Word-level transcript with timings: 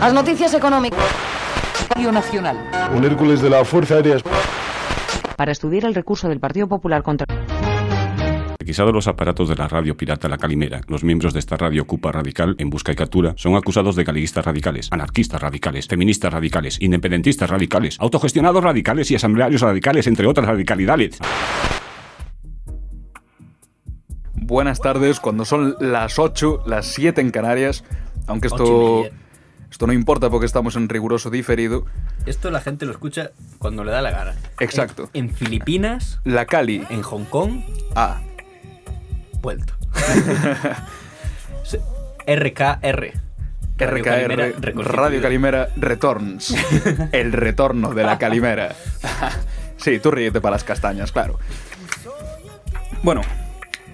As 0.00 0.14
noticias 0.14 0.54
económicas. 0.54 0.98
Radio 1.94 2.10
Nacional. 2.10 2.56
Un 2.96 3.04
Hércules 3.04 3.42
de 3.42 3.50
la 3.50 3.66
Fuerza 3.66 3.96
Aérea. 3.96 4.16
Para 5.36 5.52
estudiar 5.52 5.84
el 5.84 5.94
recurso 5.94 6.26
del 6.26 6.40
Partido 6.40 6.66
Popular 6.68 7.02
contra 7.02 7.26
Requisados 8.58 8.94
los 8.94 9.06
aparatos 9.08 9.50
de 9.50 9.56
la 9.56 9.68
radio 9.68 9.94
pirata 9.98 10.26
La 10.30 10.38
Calimera, 10.38 10.80
los 10.88 11.04
miembros 11.04 11.34
de 11.34 11.40
esta 11.40 11.58
radio 11.58 11.86
Cupa 11.86 12.12
Radical, 12.12 12.56
en 12.58 12.70
busca 12.70 12.92
y 12.92 12.94
captura, 12.94 13.34
son 13.36 13.56
acusados 13.56 13.94
de 13.94 14.04
galiguistas 14.04 14.42
radicales, 14.42 14.88
anarquistas 14.90 15.38
radicales, 15.42 15.86
feministas 15.86 16.32
radicales, 16.32 16.80
independentistas 16.80 17.50
radicales, 17.50 17.98
autogestionados 18.00 18.64
radicales 18.64 19.10
y 19.10 19.16
asamblearios 19.16 19.60
radicales, 19.60 20.06
entre 20.06 20.26
otras 20.26 20.46
radicalidades. 20.46 21.18
Buenas 24.34 24.80
tardes, 24.80 25.20
cuando 25.20 25.44
son 25.44 25.76
las 25.78 26.18
8, 26.18 26.62
las 26.64 26.86
7 26.86 27.20
en 27.20 27.30
Canarias, 27.30 27.84
aunque 28.26 28.46
esto. 28.46 29.04
Esto 29.70 29.86
no 29.86 29.92
importa 29.92 30.30
porque 30.30 30.46
estamos 30.46 30.76
en 30.76 30.88
riguroso 30.88 31.30
diferido. 31.30 31.86
Esto 32.26 32.50
la 32.50 32.60
gente 32.60 32.86
lo 32.86 32.92
escucha 32.92 33.30
cuando 33.58 33.84
le 33.84 33.92
da 33.92 34.02
la 34.02 34.10
gana. 34.10 34.34
Exacto. 34.58 35.08
En, 35.12 35.26
en 35.26 35.34
Filipinas, 35.34 36.20
La 36.24 36.46
Cali, 36.46 36.84
en 36.90 37.02
Hong 37.02 37.24
Kong, 37.24 37.60
ah, 37.94 38.20
vuelto. 39.40 39.74
RKR. 42.26 43.12
Radio 43.78 44.04
RKR. 44.04 44.84
Radio 44.84 45.22
Calimera 45.22 45.68
Returns. 45.76 46.54
El 47.12 47.32
retorno 47.32 47.94
de 47.94 48.02
la 48.02 48.18
Calimera. 48.18 48.74
Sí, 49.80 49.98
tú 49.98 50.10
ríete 50.10 50.42
para 50.42 50.56
las 50.56 50.64
castañas, 50.64 51.10
claro. 51.10 51.38
Bueno, 53.02 53.22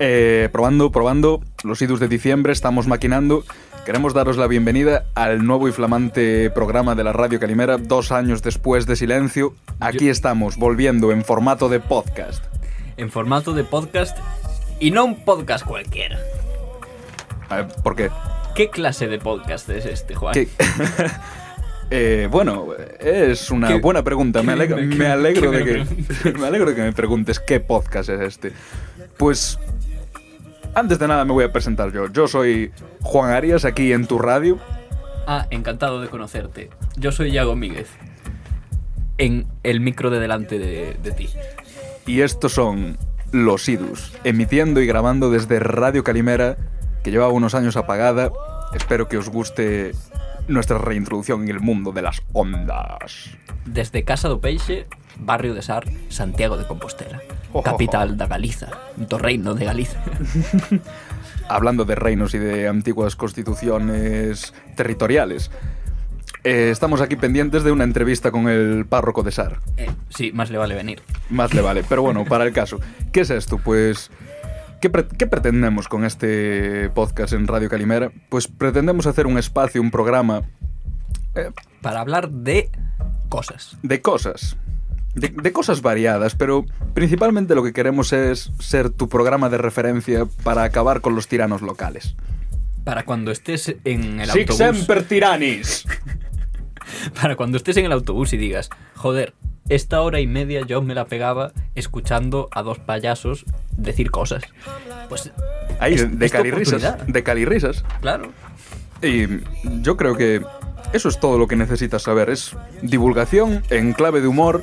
eh, 0.01 0.49
probando, 0.51 0.91
probando. 0.91 1.41
Los 1.63 1.81
idus 1.81 2.01
de 2.01 2.09
diciembre, 2.09 2.53
estamos 2.53 2.89
maquinando. 2.89 3.45
Queremos 3.87 4.15
daros 4.15 4.37
la 4.37 4.49
bienvenida 4.49 5.05
al 5.15 5.47
nuevo 5.47 5.69
y 5.69 5.73
flamante 5.73 6.51
programa 6.51 6.97
de 6.97 7.05
la 7.05 7.13
Radio 7.13 7.39
Calimera, 7.39 7.79
dos 7.79 8.11
años 8.11 8.43
después 8.43 8.85
de 8.85 8.97
silencio. 8.97 9.55
Aquí 9.79 10.09
estamos, 10.09 10.57
volviendo 10.57 11.13
en 11.13 11.25
formato 11.25 11.69
de 11.69 11.79
podcast. 11.79 12.45
En 12.97 13.13
formato 13.13 13.53
de 13.53 13.63
podcast 13.63 14.19
y 14.81 14.91
no 14.91 15.05
un 15.05 15.25
podcast 15.25 15.65
cualquiera. 15.65 16.19
A 17.49 17.57
ver, 17.59 17.67
¿Por 17.85 17.95
qué? 17.95 18.11
¿Qué 18.57 18.71
clase 18.71 19.07
de 19.07 19.21
podcast 19.21 19.69
es 19.69 19.87
este, 19.87 20.17
Juan? 20.17 20.35
¿Qué? 20.35 20.49
Eh, 21.89 22.27
bueno, 22.29 22.71
es 22.99 23.49
una 23.53 23.69
¿Qué- 23.69 23.79
buena 23.79 24.03
pregunta. 24.03 24.43
Me, 24.43 24.55
alegro, 24.55 24.77
me 24.77 25.07
alegro 25.07 25.53
de 25.53 25.65
que 25.65 26.33
me 26.37 26.45
alegro 26.49 26.71
de 26.71 26.75
que 26.75 26.83
me 26.83 26.93
preguntes 26.93 27.39
qué 27.39 27.61
podcast 27.61 28.09
es 28.09 28.21
este. 28.23 28.53
Pues 29.17 29.57
antes 30.77 30.99
de 30.99 31.09
nada 31.09 31.25
me 31.25 31.33
voy 31.33 31.45
a 31.45 31.53
presentar 31.53 31.91
yo. 31.91 32.07
Yo 32.13 32.29
soy 32.29 32.71
Juan 33.01 33.33
Arias 33.33 33.65
aquí 33.65 33.93
en 33.93 34.07
tu 34.07 34.19
radio. 34.19 34.59
Ah, 35.27 35.47
encantado 35.51 36.01
de 36.03 36.09
conocerte. 36.09 36.71
Yo 36.97 37.11
soy 37.13 37.33
Yago 37.33 37.57
Míguez. 37.57 37.89
En 39.19 39.47
el 39.63 39.81
micro 39.81 40.11
de 40.11 40.21
delante 40.21 40.59
de, 40.59 40.95
de 41.03 41.13
ti. 41.13 41.31
Y 42.05 42.21
estos 42.21 42.53
son 42.53 42.99
Los 43.33 43.69
Idus, 43.71 44.13
emitiendo 44.23 44.83
y 44.83 44.87
grabando 44.87 45.31
desde 45.31 45.59
Radio 45.59 46.05
Calimera, 46.05 46.59
que 47.03 47.11
lleva 47.11 47.29
unos 47.29 47.55
años 47.55 47.77
apagada. 47.77 48.31
Espero 48.75 49.09
que 49.09 49.17
os 49.17 49.31
guste 49.31 49.93
nuestra 50.49 50.79
reintroducción 50.79 51.43
en 51.43 51.49
el 51.49 51.61
mundo 51.61 51.93
de 51.93 52.03
las 52.03 52.23
ondas. 52.33 53.31
Desde 53.65 54.05
Casa 54.05 54.29
do 54.29 54.41
Peixe, 54.41 54.87
barrio 55.19 55.55
de 55.55 55.63
Sar, 55.63 55.85
Santiago 56.09 56.57
de 56.57 56.67
Compostela. 56.67 57.21
Oh, 57.53 57.61
oh, 57.61 57.63
Capital 57.63 58.17
da 58.17 58.27
Galiza, 58.27 58.71
do 58.97 59.19
reino 59.19 59.55
de 59.55 59.65
Galiza. 59.65 60.03
hablando 61.49 61.85
de 61.85 61.95
reinos 61.95 62.35
y 62.35 62.39
de 62.39 62.69
antiguas 62.69 63.17
constituciones 63.17 64.53
territoriales. 64.75 65.51
eh, 66.45 66.71
estamos 66.71 67.01
aquí 67.01 67.17
pendientes 67.17 67.65
de 67.65 67.73
una 67.73 67.85
entrevista 67.85 68.31
con 68.31 68.49
el 68.49 68.87
párroco 68.87 69.23
de 69.23 69.33
Sar. 69.33 69.61
Eh, 69.77 69.91
sí, 70.11 70.33
más 70.33 70.51
le 70.51 70.59
vale 70.59 70.75
venir. 70.75 71.03
Más 71.31 71.53
le 71.55 71.61
vale, 71.61 71.85
pero 71.89 72.03
bueno, 72.03 72.25
para 72.25 72.45
el 72.45 72.53
caso. 72.53 72.81
¿Qué 73.13 73.21
es 73.21 73.31
esto? 73.31 73.59
Pues... 73.59 74.11
¿Qué, 74.87 74.91
pre- 74.91 75.09
qué 75.19 75.27
pretendemos 75.27 75.89
con 75.89 76.05
este 76.05 76.91
podcast 76.91 77.33
en 77.33 77.49
Radio 77.49 77.69
Calimera? 77.69 78.13
Pues 78.29 78.47
pretendemos 78.47 79.09
hacer 79.09 79.27
un 79.27 79.37
espacio, 79.37 79.81
un 79.83 79.91
programa 79.91 80.43
eh, 81.35 81.51
Para 81.83 81.99
hablar 82.01 82.31
de 82.31 82.71
cosas. 83.29 83.77
de 83.83 84.01
cosas. 84.01 84.57
De, 85.17 85.31
de 85.31 85.53
cosas 85.53 85.83
variadas, 85.83 86.37
pero 86.37 86.65
principalmente 86.95 87.57
lo 87.57 87.65
que 87.65 87.73
queremos 87.73 88.13
es 88.13 88.53
ser 88.61 88.91
tu 88.91 89.09
programa 89.09 89.49
de 89.49 89.59
referencia 89.59 90.25
para 90.45 90.63
acabar 90.63 91.01
con 91.01 91.17
los 91.17 91.27
tiranos 91.27 91.63
locales. 91.63 92.15
Para 92.85 93.05
cuando 93.05 93.33
estés 93.33 93.75
en 93.83 94.21
el 94.21 94.31
Sic 94.31 94.51
autobús. 94.53 94.57
semper 94.57 95.03
tyrannis. 95.03 95.85
Para 97.21 97.35
cuando 97.35 97.57
estés 97.57 97.77
en 97.79 97.87
el 97.87 97.91
autobús 97.93 98.33
y 98.33 98.37
digas, 98.37 98.71
joder, 98.95 99.35
esta 99.69 100.01
hora 100.03 100.21
y 100.21 100.27
media 100.27 100.63
yo 100.67 100.83
me 100.83 100.95
la 100.95 101.07
pegaba 101.07 101.53
escuchando 101.75 102.49
a 102.53 102.63
dos 102.63 102.79
payasos 102.79 103.45
decir 103.77 104.11
cosas. 104.11 104.43
Pues, 105.09 105.33
Ahí, 105.81 105.95
es- 105.95 106.19
de 106.19 106.31
calirrisas. 106.31 106.97
De 107.07 107.23
calirrisas. 107.23 107.85
claro. 108.01 108.31
Y 109.03 109.27
yo 109.83 109.97
creo 109.99 110.17
que 110.17 110.41
eso 110.95 111.09
es 111.11 111.21
todo 111.21 111.37
lo 111.39 111.47
que 111.47 111.57
necesitas 111.57 112.03
saber. 112.03 112.31
Es 112.31 112.57
divulgación 112.81 113.63
en 113.71 113.93
clave 113.93 114.21
de 114.23 114.27
humor. 114.29 114.63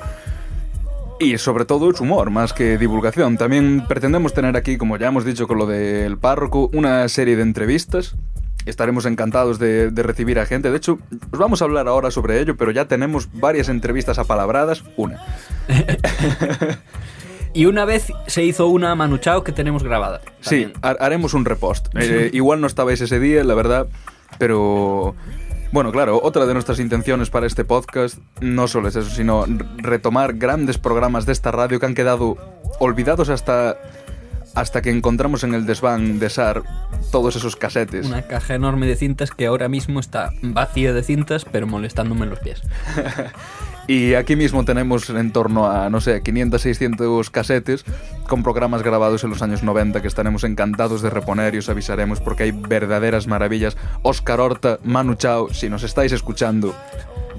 Y 1.20 1.38
sobre 1.38 1.66
todo 1.66 1.92
es 1.92 2.02
humor, 2.02 2.32
más 2.32 2.52
que 2.52 2.78
divulgación. 2.80 3.38
También 3.38 3.86
pretendemos 3.88 4.34
tener 4.34 4.58
aquí, 4.58 4.78
como 4.78 4.98
ya 4.98 5.08
hemos 5.08 5.24
dicho 5.24 5.48
con 5.48 5.60
lo 5.60 5.68
del 5.68 6.18
párroco, 6.18 6.70
una 6.74 7.08
serie 7.08 7.36
de 7.36 7.44
entrevistas. 7.44 8.16
Estaremos 8.66 9.06
encantados 9.06 9.60
de, 9.60 9.92
de 9.92 10.04
recibir 10.04 10.40
a 10.40 10.46
gente. 10.46 10.72
De 10.72 10.78
hecho, 10.78 11.00
os 11.32 11.40
vamos 11.40 11.62
a 11.62 11.66
hablar 11.66 11.88
ahora 11.88 12.12
sobre 12.12 12.40
ello, 12.40 12.56
pero 12.58 12.72
ya 12.72 12.86
tenemos 12.86 13.30
varias 13.34 13.70
entrevistas 13.70 14.20
apalabradas. 14.20 14.84
Una. 14.98 15.22
Y 17.56 17.66
una 17.68 17.86
vez 17.86 18.08
se 18.26 18.44
hizo 18.44 18.66
una 18.68 18.92
a 18.92 18.96
Manu 18.96 19.20
Chao 19.20 19.44
que 19.44 19.52
tenemos 19.52 19.84
grabada. 19.84 20.22
Sí, 20.42 20.74
ha- 20.82 20.96
haremos 21.00 21.36
un 21.36 21.46
repost. 21.46 21.86
Eh, 21.96 22.32
igual 22.34 22.60
no 22.62 22.66
estabais 22.66 23.00
ese 23.02 23.20
día, 23.20 23.44
la 23.44 23.54
verdad, 23.54 23.88
pero... 24.40 25.16
Bueno, 25.72 25.92
claro, 25.92 26.20
otra 26.24 26.46
de 26.48 26.54
nuestras 26.54 26.80
intenciones 26.80 27.30
para 27.32 27.46
este 27.48 27.64
podcast 27.66 28.18
no 28.42 28.68
solo 28.68 28.88
es 28.90 28.96
eso, 28.96 29.10
sino 29.10 29.46
retomar 29.78 30.34
grandes 30.36 30.78
programas 30.80 31.26
de 31.28 31.32
esta 31.32 31.52
radio 31.52 31.80
que 31.80 31.86
han 31.88 31.96
quedado 31.96 32.38
olvidados 32.80 33.30
hasta, 33.30 33.78
hasta 34.56 34.82
que 34.82 34.90
encontramos 34.90 35.44
en 35.44 35.54
el 35.54 35.66
desván 35.66 36.20
de 36.20 36.30
SAR 36.30 36.64
todos 37.12 37.36
esos 37.36 37.56
casetes. 37.56 38.06
Una 38.06 38.24
caja 38.24 38.56
enorme 38.56 38.88
de 38.88 38.96
cintas 38.96 39.32
que 39.32 39.46
ahora 39.46 39.70
mismo 39.70 40.00
está 40.00 40.32
vacía 40.42 40.94
de 40.94 41.04
cintas, 41.04 41.46
pero 41.46 41.68
molestándome 41.68 42.24
en 42.24 42.30
los 42.32 42.40
pies. 42.40 42.62
Y 43.86 44.14
aquí 44.14 44.38
mismo 44.38 44.64
tenemos 44.64 45.10
en 45.10 45.32
torno 45.32 45.70
a, 45.70 45.90
no 45.90 46.00
sé, 46.00 46.22
500, 46.22 46.62
600 46.62 47.30
casetes 47.30 47.84
con 48.28 48.42
programas 48.42 48.82
grabados 48.82 49.26
en 49.26 49.30
los 49.30 49.42
años 49.42 49.62
90 49.62 50.02
que 50.02 50.08
estaremos 50.08 50.46
encantados 50.46 51.02
de 51.02 51.10
reponer 51.10 51.54
y 51.56 51.58
os 51.58 51.68
avisaremos 51.68 52.22
porque 52.22 52.44
hay 52.44 52.52
verdaderas 52.52 53.28
maravillas. 53.28 53.76
Oscar 54.02 54.40
Horta, 54.40 54.80
Manu 54.86 55.16
Chao, 55.16 55.54
si 55.54 55.70
nos 55.70 55.84
estáis 55.84 56.14
escuchando, 56.14 56.74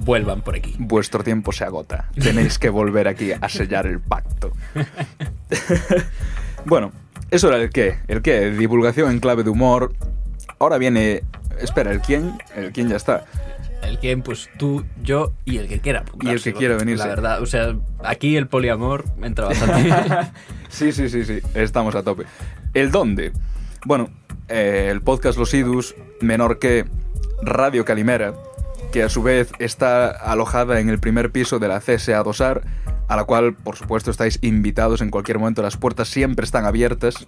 Vuelvan 0.00 0.42
por 0.42 0.56
aquí. 0.56 0.74
vuestro 0.78 1.24
tiempo 1.24 1.50
se 1.52 1.64
agota. 1.64 2.10
Tenéis 2.20 2.58
que 2.58 2.68
volver 2.68 3.08
aquí 3.08 3.32
a 3.32 3.48
sellar 3.48 3.86
el 3.86 4.00
pacto. 4.00 4.52
bueno, 6.66 6.92
eso 7.30 7.48
era 7.48 7.58
el 7.58 7.70
qué. 7.70 7.98
El 8.08 8.22
qué, 8.22 8.50
divulgación 8.50 9.10
en 9.10 9.20
clave 9.20 9.42
de 9.42 9.50
humor. 9.50 9.92
Ahora 10.58 10.78
viene... 10.78 11.22
Espera, 11.60 11.92
¿el 11.92 12.00
quién? 12.00 12.38
El 12.56 12.72
quién 12.72 12.88
ya 12.88 12.96
está. 12.96 13.24
El 13.82 13.98
que, 13.98 14.16
pues 14.16 14.48
tú, 14.56 14.84
yo 15.02 15.32
y 15.44 15.58
el 15.58 15.68
que 15.68 15.80
quiera. 15.80 16.00
apuntarse, 16.00 16.30
Y 16.30 16.32
el 16.32 16.42
que 16.42 16.52
quiera 16.54 16.76
venirse. 16.76 17.04
La 17.04 17.14
verdad, 17.14 17.42
o 17.42 17.46
sea, 17.46 17.76
aquí 18.02 18.36
el 18.36 18.46
poliamor 18.48 19.04
entra 19.22 19.46
bastante. 19.46 19.90
Sí, 20.68 20.90
sí, 20.90 21.08
sí, 21.08 21.24
sí, 21.24 21.38
estamos 21.54 21.94
a 21.94 22.02
tope. 22.02 22.24
¿El 22.72 22.90
dónde? 22.90 23.30
Bueno, 23.84 24.10
eh, 24.48 24.88
el 24.90 25.02
podcast 25.02 25.38
Los 25.38 25.54
Idus, 25.54 25.94
menor 26.20 26.58
que 26.58 26.84
Radio 27.42 27.84
Calimera, 27.84 28.34
que 28.92 29.04
a 29.04 29.08
su 29.08 29.22
vez 29.22 29.52
está 29.60 30.08
alojada 30.08 30.80
en 30.80 30.88
el 30.88 30.98
primer 30.98 31.30
piso 31.30 31.60
de 31.60 31.68
la 31.68 31.78
CSA 31.78 32.22
Dosar, 32.24 32.62
a 33.08 33.16
la 33.16 33.24
cual, 33.24 33.54
por 33.54 33.76
supuesto, 33.76 34.10
estáis 34.10 34.38
invitados 34.42 35.00
en 35.00 35.10
cualquier 35.10 35.38
momento, 35.38 35.62
las 35.62 35.76
puertas 35.76 36.08
siempre 36.08 36.44
están 36.44 36.64
abiertas. 36.64 37.26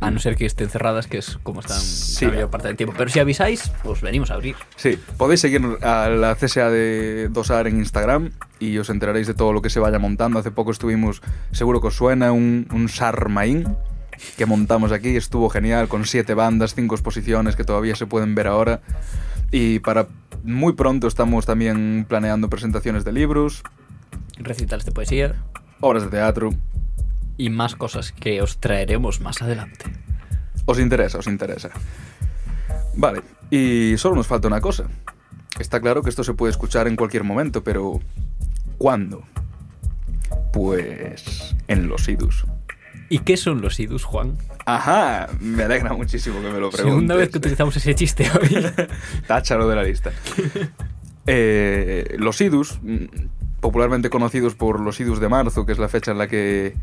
A 0.00 0.12
no 0.12 0.20
ser 0.20 0.36
que 0.36 0.46
estén 0.46 0.68
cerradas, 0.68 1.08
que 1.08 1.18
es 1.18 1.38
como 1.42 1.58
están 1.58 1.80
Sí. 1.80 2.26
la 2.26 2.30
mayor 2.32 2.50
parte 2.50 2.68
del 2.68 2.76
tiempo. 2.76 2.94
Pero 2.96 3.10
si 3.10 3.18
avisáis, 3.18 3.72
pues 3.82 4.00
venimos 4.00 4.30
a 4.30 4.34
abrir. 4.34 4.54
Sí, 4.76 4.96
podéis 5.16 5.40
seguir 5.40 5.60
a 5.82 6.08
la 6.08 6.36
CSA 6.36 6.70
de 6.70 7.28
Dosar 7.30 7.66
en 7.66 7.78
Instagram 7.78 8.30
y 8.60 8.78
os 8.78 8.90
enteraréis 8.90 9.26
de 9.26 9.34
todo 9.34 9.52
lo 9.52 9.60
que 9.60 9.70
se 9.70 9.80
vaya 9.80 9.98
montando. 9.98 10.38
Hace 10.38 10.52
poco 10.52 10.70
estuvimos, 10.70 11.20
seguro 11.50 11.80
que 11.80 11.88
os 11.88 11.96
suena, 11.96 12.30
un, 12.30 12.68
un 12.72 12.88
Sarmaín 12.88 13.76
que 14.36 14.46
montamos 14.46 14.92
aquí. 14.92 15.16
Estuvo 15.16 15.48
genial, 15.50 15.88
con 15.88 16.04
siete 16.04 16.34
bandas, 16.34 16.76
cinco 16.76 16.94
exposiciones 16.94 17.56
que 17.56 17.64
todavía 17.64 17.96
se 17.96 18.06
pueden 18.06 18.36
ver 18.36 18.46
ahora. 18.46 18.80
Y 19.50 19.80
para 19.80 20.06
muy 20.44 20.74
pronto 20.74 21.08
estamos 21.08 21.44
también 21.44 22.06
planeando 22.08 22.48
presentaciones 22.48 23.04
de 23.04 23.10
libros, 23.12 23.62
Recitales 24.38 24.84
de 24.84 24.92
poesía 24.92 25.34
obras 25.80 26.04
de 26.04 26.10
teatro. 26.10 26.50
y 27.36 27.50
más 27.50 27.76
cosas 27.76 28.12
que 28.12 28.42
os 28.42 28.58
traeremos 28.58 29.20
más 29.20 29.42
adelante. 29.42 29.84
Os 30.64 30.78
interesa, 30.78 31.18
os 31.18 31.26
interesa. 31.26 31.70
Vale, 32.94 33.22
y 33.50 33.94
solo 33.96 34.16
nos 34.16 34.26
falta 34.26 34.48
una 34.48 34.60
cosa. 34.60 34.88
está 35.58 35.80
claro 35.80 36.02
que 36.02 36.10
esto 36.10 36.24
se 36.24 36.34
puede 36.34 36.50
escuchar 36.50 36.88
en 36.88 36.96
cualquier 36.96 37.24
momento, 37.24 37.62
pero 37.62 38.00
¿cuándo? 38.76 39.22
Pues 40.52 41.54
en 41.68 41.88
los 41.88 42.08
idus. 42.08 42.44
¿Y 43.08 43.20
qué 43.20 43.36
son 43.36 43.60
los 43.62 43.78
idus, 43.80 44.04
Juan? 44.04 44.36
Ajá, 44.66 45.28
me 45.40 45.62
alegra 45.62 45.94
muchísimo 45.94 46.36
que 46.42 46.50
me 46.50 46.60
lo 46.60 46.70
preguntes. 46.70 46.80
Segunda 46.80 47.14
vez 47.14 47.30
que 47.30 47.38
utilizamos 47.38 47.76
ese 47.76 47.94
chiste 47.94 48.28
hoy. 48.30 48.66
Táchalo 49.26 49.68
de 49.68 49.76
la 49.76 49.82
lista. 49.82 50.10
Eh, 51.30 52.16
los 52.18 52.40
idus, 52.40 52.78
mm, 52.80 53.04
popularmente 53.60 54.10
conocidos 54.10 54.54
por 54.54 54.80
los 54.80 55.00
idus 55.00 55.20
de 55.20 55.28
marzo, 55.28 55.66
que 55.66 55.72
es 55.72 55.78
la 55.78 55.88
fecha 55.88 56.12
en 56.12 56.18
la 56.18 56.28
que... 56.28 56.76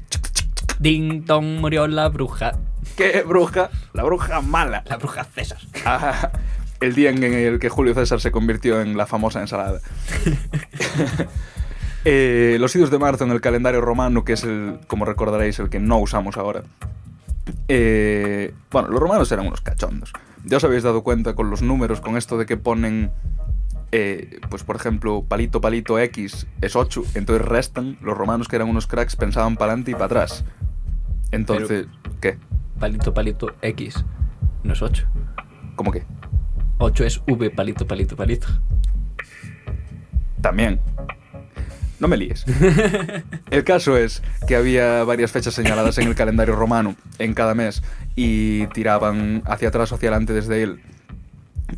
Ding 0.79 1.25
dong 1.25 1.59
murió 1.59 1.87
la 1.87 2.09
bruja. 2.09 2.53
¿Qué 2.97 3.23
bruja? 3.25 3.69
La 3.93 4.03
bruja 4.03 4.41
mala. 4.41 4.83
La 4.87 4.97
bruja 4.97 5.23
César. 5.23 5.59
Ah, 5.85 6.31
el 6.81 6.95
día 6.95 7.09
en 7.09 7.23
el 7.23 7.59
que 7.59 7.69
Julio 7.69 7.93
César 7.93 8.19
se 8.19 8.31
convirtió 8.31 8.81
en 8.81 8.97
la 8.97 9.05
famosa 9.05 9.41
ensalada. 9.41 9.79
Eh, 12.07 12.57
los 12.59 12.75
idus 12.75 12.91
de 12.91 12.99
marzo 12.99 13.23
en 13.23 13.31
el 13.31 13.41
calendario 13.41 13.81
romano, 13.81 14.23
que 14.23 14.33
es 14.33 14.43
el, 14.43 14.77
como 14.85 15.05
recordaréis, 15.05 15.57
el 15.57 15.71
que 15.71 15.79
no 15.79 15.97
usamos 15.97 16.37
ahora. 16.37 16.61
Eh, 17.67 18.53
bueno, 18.69 18.89
los 18.89 18.99
romanos 18.99 19.31
eran 19.31 19.47
unos 19.47 19.61
cachondos. 19.61 20.13
Ya 20.43 20.57
os 20.57 20.63
habéis 20.63 20.83
dado 20.83 21.01
cuenta 21.01 21.33
con 21.33 21.49
los 21.49 21.63
números, 21.63 22.01
con 22.01 22.15
esto 22.15 22.37
de 22.37 22.45
que 22.45 22.57
ponen, 22.57 23.09
eh, 23.91 24.39
pues 24.49 24.63
por 24.63 24.75
ejemplo, 24.75 25.23
palito, 25.27 25.61
palito 25.61 25.99
X 25.99 26.47
es 26.61 26.75
8, 26.75 27.03
entonces 27.15 27.45
restan. 27.45 27.97
Los 28.01 28.17
romanos, 28.17 28.47
que 28.47 28.55
eran 28.55 28.69
unos 28.69 28.87
cracks, 28.87 29.15
pensaban 29.15 29.55
para 29.55 29.71
adelante 29.71 29.91
y 29.91 29.93
para 29.93 30.05
atrás. 30.05 30.45
Entonces, 31.31 31.87
¿qué? 32.21 32.37
Palito, 32.79 33.13
palito, 33.13 33.55
X. 33.61 34.03
No 34.63 34.73
es 34.73 34.81
8. 34.81 35.07
¿Cómo 35.75 35.91
qué? 35.91 36.03
8 36.77 37.05
es 37.05 37.21
V, 37.27 37.49
palito, 37.51 37.87
palito, 37.87 38.15
palito. 38.15 38.47
También. 40.41 40.79
No 41.99 42.07
me 42.07 42.17
líes. 42.17 42.45
El 43.49 43.63
caso 43.63 43.97
es 43.97 44.21
que 44.47 44.55
había 44.55 45.03
varias 45.05 45.31
fechas 45.31 45.53
señaladas 45.53 45.97
en 45.97 46.07
el 46.07 46.15
calendario 46.15 46.55
romano 46.55 46.95
en 47.19 47.33
cada 47.33 47.55
mes 47.55 47.81
y 48.15 48.67
tiraban 48.67 49.43
hacia 49.45 49.69
atrás 49.69 49.91
o 49.91 49.95
hacia 49.95 50.09
adelante 50.09 50.33
desde 50.33 50.63
él. 50.63 50.81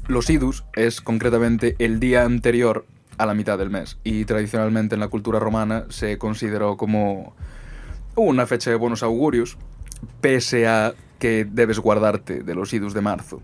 Los 0.07 0.29
idus 0.29 0.63
es 0.73 1.01
concretamente 1.01 1.75
el 1.79 1.99
día 1.99 2.23
anterior 2.23 2.85
a 3.17 3.25
la 3.25 3.33
mitad 3.33 3.57
del 3.57 3.69
mes 3.69 3.97
y 4.05 4.23
tradicionalmente 4.23 4.95
en 4.95 5.01
la 5.01 5.09
cultura 5.09 5.39
romana 5.39 5.85
se 5.89 6.17
consideró 6.17 6.77
como 6.77 7.35
una 8.15 8.47
fecha 8.47 8.69
de 8.69 8.77
buenos 8.77 9.03
augurios, 9.03 9.57
pese 10.21 10.67
a 10.67 10.93
que 11.19 11.45
debes 11.49 11.79
guardarte 11.79 12.41
de 12.41 12.55
los 12.55 12.73
idus 12.73 12.93
de 12.93 13.01
marzo. 13.01 13.41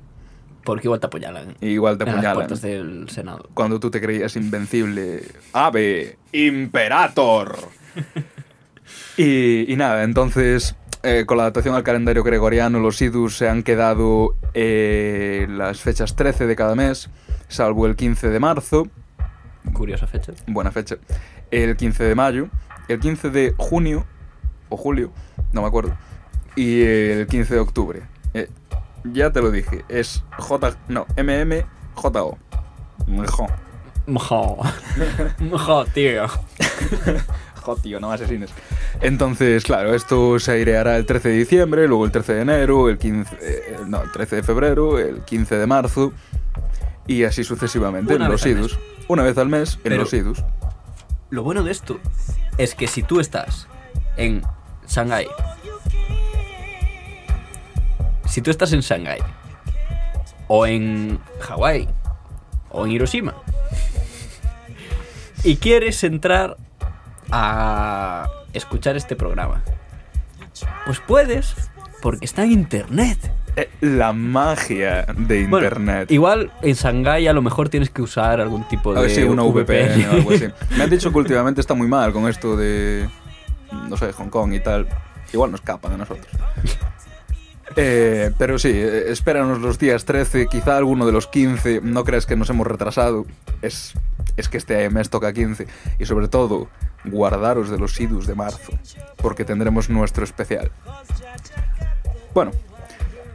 Porque 0.63 0.87
igual 0.87 1.01
te 1.01 1.07
apuñalan. 1.07 1.57
Igual 1.59 1.97
te 1.97 2.05
en 2.05 2.15
las 2.15 2.25
apuñalan. 2.25 2.61
del 2.61 3.09
Senado. 3.09 3.49
Cuando 3.53 3.81
tú 3.81 3.91
te 3.91 3.99
creías 3.99 4.37
invencible. 4.37 5.23
¡Ave! 5.51 6.17
¡Imperator! 6.31 7.57
y, 9.17 9.71
y 9.71 9.75
nada, 9.75 10.03
entonces, 10.03 10.77
eh, 11.03 11.25
con 11.25 11.37
la 11.37 11.43
adaptación 11.43 11.75
al 11.75 11.83
calendario 11.83 12.23
gregoriano, 12.23 12.79
los 12.79 13.01
idus 13.01 13.37
se 13.37 13.49
han 13.49 13.63
quedado 13.63 14.35
eh, 14.53 15.45
las 15.49 15.81
fechas 15.81 16.15
13 16.15 16.47
de 16.47 16.55
cada 16.55 16.75
mes, 16.75 17.09
salvo 17.47 17.85
el 17.85 17.95
15 17.95 18.29
de 18.29 18.39
marzo, 18.39 18.87
Curiosa 19.73 20.07
fecha. 20.07 20.33
buena 20.47 20.71
fecha, 20.71 20.95
el 21.51 21.75
15 21.75 22.03
de 22.03 22.15
mayo, 22.15 22.47
el 22.87 22.99
15 22.99 23.29
de 23.29 23.53
junio, 23.57 24.05
o 24.69 24.77
julio, 24.77 25.11
no 25.51 25.61
me 25.61 25.67
acuerdo, 25.67 25.95
y 26.55 26.81
el 26.81 27.27
15 27.27 27.53
de 27.53 27.59
octubre. 27.59 28.01
Eh, 28.33 28.49
ya 29.03 29.31
te 29.31 29.41
lo 29.41 29.51
dije, 29.51 29.83
es 29.89 30.23
J... 30.37 30.77
no, 30.87 31.05
MMJO. 31.17 32.37
Mejor. 33.07 33.49
Mjo. 34.07 34.61
Mjo, 35.39 35.85
tío. 35.85 36.25
Jo, 37.63 37.75
tío, 37.77 37.99
no 37.99 38.09
me 38.09 38.15
asesines. 38.15 38.49
Entonces, 39.01 39.63
claro, 39.63 39.93
esto 39.93 40.37
se 40.39 40.51
aireará 40.51 40.97
el 40.97 41.05
13 41.05 41.29
de 41.29 41.35
diciembre, 41.37 41.87
luego 41.87 42.05
el 42.05 42.11
13 42.11 42.33
de 42.35 42.41
enero, 42.41 42.89
el 42.89 42.97
15... 42.97 43.37
eh, 43.41 43.77
no, 43.87 44.01
el 44.01 44.11
13 44.11 44.37
de 44.37 44.43
febrero, 44.43 44.99
el 44.99 45.21
15 45.21 45.55
de 45.57 45.65
marzo 45.67 46.11
y 47.07 47.23
así 47.23 47.43
sucesivamente 47.43 48.15
Una 48.15 48.25
en 48.25 48.31
los 48.31 48.45
idus. 48.45 48.77
Una 49.07 49.23
vez 49.23 49.37
al 49.37 49.47
mes 49.49 49.75
en 49.75 49.81
Pero- 49.83 49.97
los 50.03 50.13
idus. 50.13 50.43
Lo 51.29 51.41
bueno 51.43 51.63
de 51.63 51.71
esto 51.71 51.99
es 52.57 52.75
que 52.75 52.87
si 52.87 53.01
tú 53.01 53.19
estás 53.19 53.67
en 54.17 54.43
Shanghái, 54.87 55.27
si 58.27 58.41
tú 58.41 58.51
estás 58.51 58.73
en 58.73 58.81
Shanghái, 58.81 59.19
o 60.47 60.65
en 60.65 61.19
Hawái, 61.39 61.87
o 62.69 62.85
en 62.85 62.91
Hiroshima, 62.91 63.33
y 65.43 65.57
quieres 65.57 66.03
entrar 66.03 66.57
a 67.35 68.27
escuchar 68.53 68.95
este 68.95 69.15
programa, 69.15 69.63
pues 70.85 70.99
puedes, 70.99 71.55
porque 72.01 72.25
está 72.25 72.43
en 72.43 72.51
internet. 72.51 73.17
Eh, 73.55 73.69
la 73.81 74.13
magia 74.13 75.05
de 75.15 75.47
Bueno, 75.47 75.65
internet. 75.67 76.11
igual 76.11 76.51
en 76.61 76.73
Shanghái 76.75 77.27
a 77.27 77.33
lo 77.33 77.41
mejor 77.41 77.69
tienes 77.69 77.89
que 77.89 78.01
usar 78.01 78.39
algún 78.39 78.67
tipo 78.67 78.91
A 78.91 78.95
de 78.95 79.01
ver 79.01 79.09
si 79.11 79.23
una 79.23 79.43
VPN 79.43 80.07
o 80.09 80.11
algo 80.11 80.31
así. 80.31 80.45
Me 80.77 80.83
han 80.83 80.89
dicho 80.89 81.11
que 81.11 81.17
últimamente 81.17 81.59
está 81.61 81.73
muy 81.73 81.87
mal 81.87 82.13
con 82.13 82.27
esto 82.27 82.55
de. 82.55 83.09
No 83.89 83.97
sé, 83.97 84.11
Hong 84.13 84.29
Kong 84.29 84.53
y 84.53 84.59
tal. 84.59 84.87
Igual 85.33 85.51
nos 85.51 85.59
escapan 85.61 85.93
a 85.93 85.97
nosotros. 85.97 86.27
Eh, 87.75 88.31
pero 88.37 88.59
sí, 88.59 88.69
eh, 88.71 89.05
espéranos 89.11 89.59
los 89.59 89.79
días 89.79 90.05
13, 90.05 90.45
quizá 90.47 90.77
alguno 90.77 91.07
de 91.07 91.11
los 91.11 91.25
15. 91.25 91.81
No 91.81 92.03
creas 92.03 92.27
que 92.27 92.35
nos 92.35 92.47
hemos 92.51 92.67
retrasado. 92.67 93.25
Es, 93.63 93.93
es 94.37 94.47
que 94.47 94.57
este 94.57 94.87
mes 94.91 95.09
toca 95.09 95.33
15. 95.33 95.65
Y 95.97 96.05
sobre 96.05 96.27
todo, 96.27 96.67
guardaros 97.05 97.69
de 97.69 97.77
los 97.77 97.99
idus 97.99 98.27
de 98.27 98.35
marzo. 98.35 98.73
Porque 99.17 99.45
tendremos 99.45 99.89
nuestro 99.89 100.23
especial. 100.23 100.71
Bueno, 102.33 102.51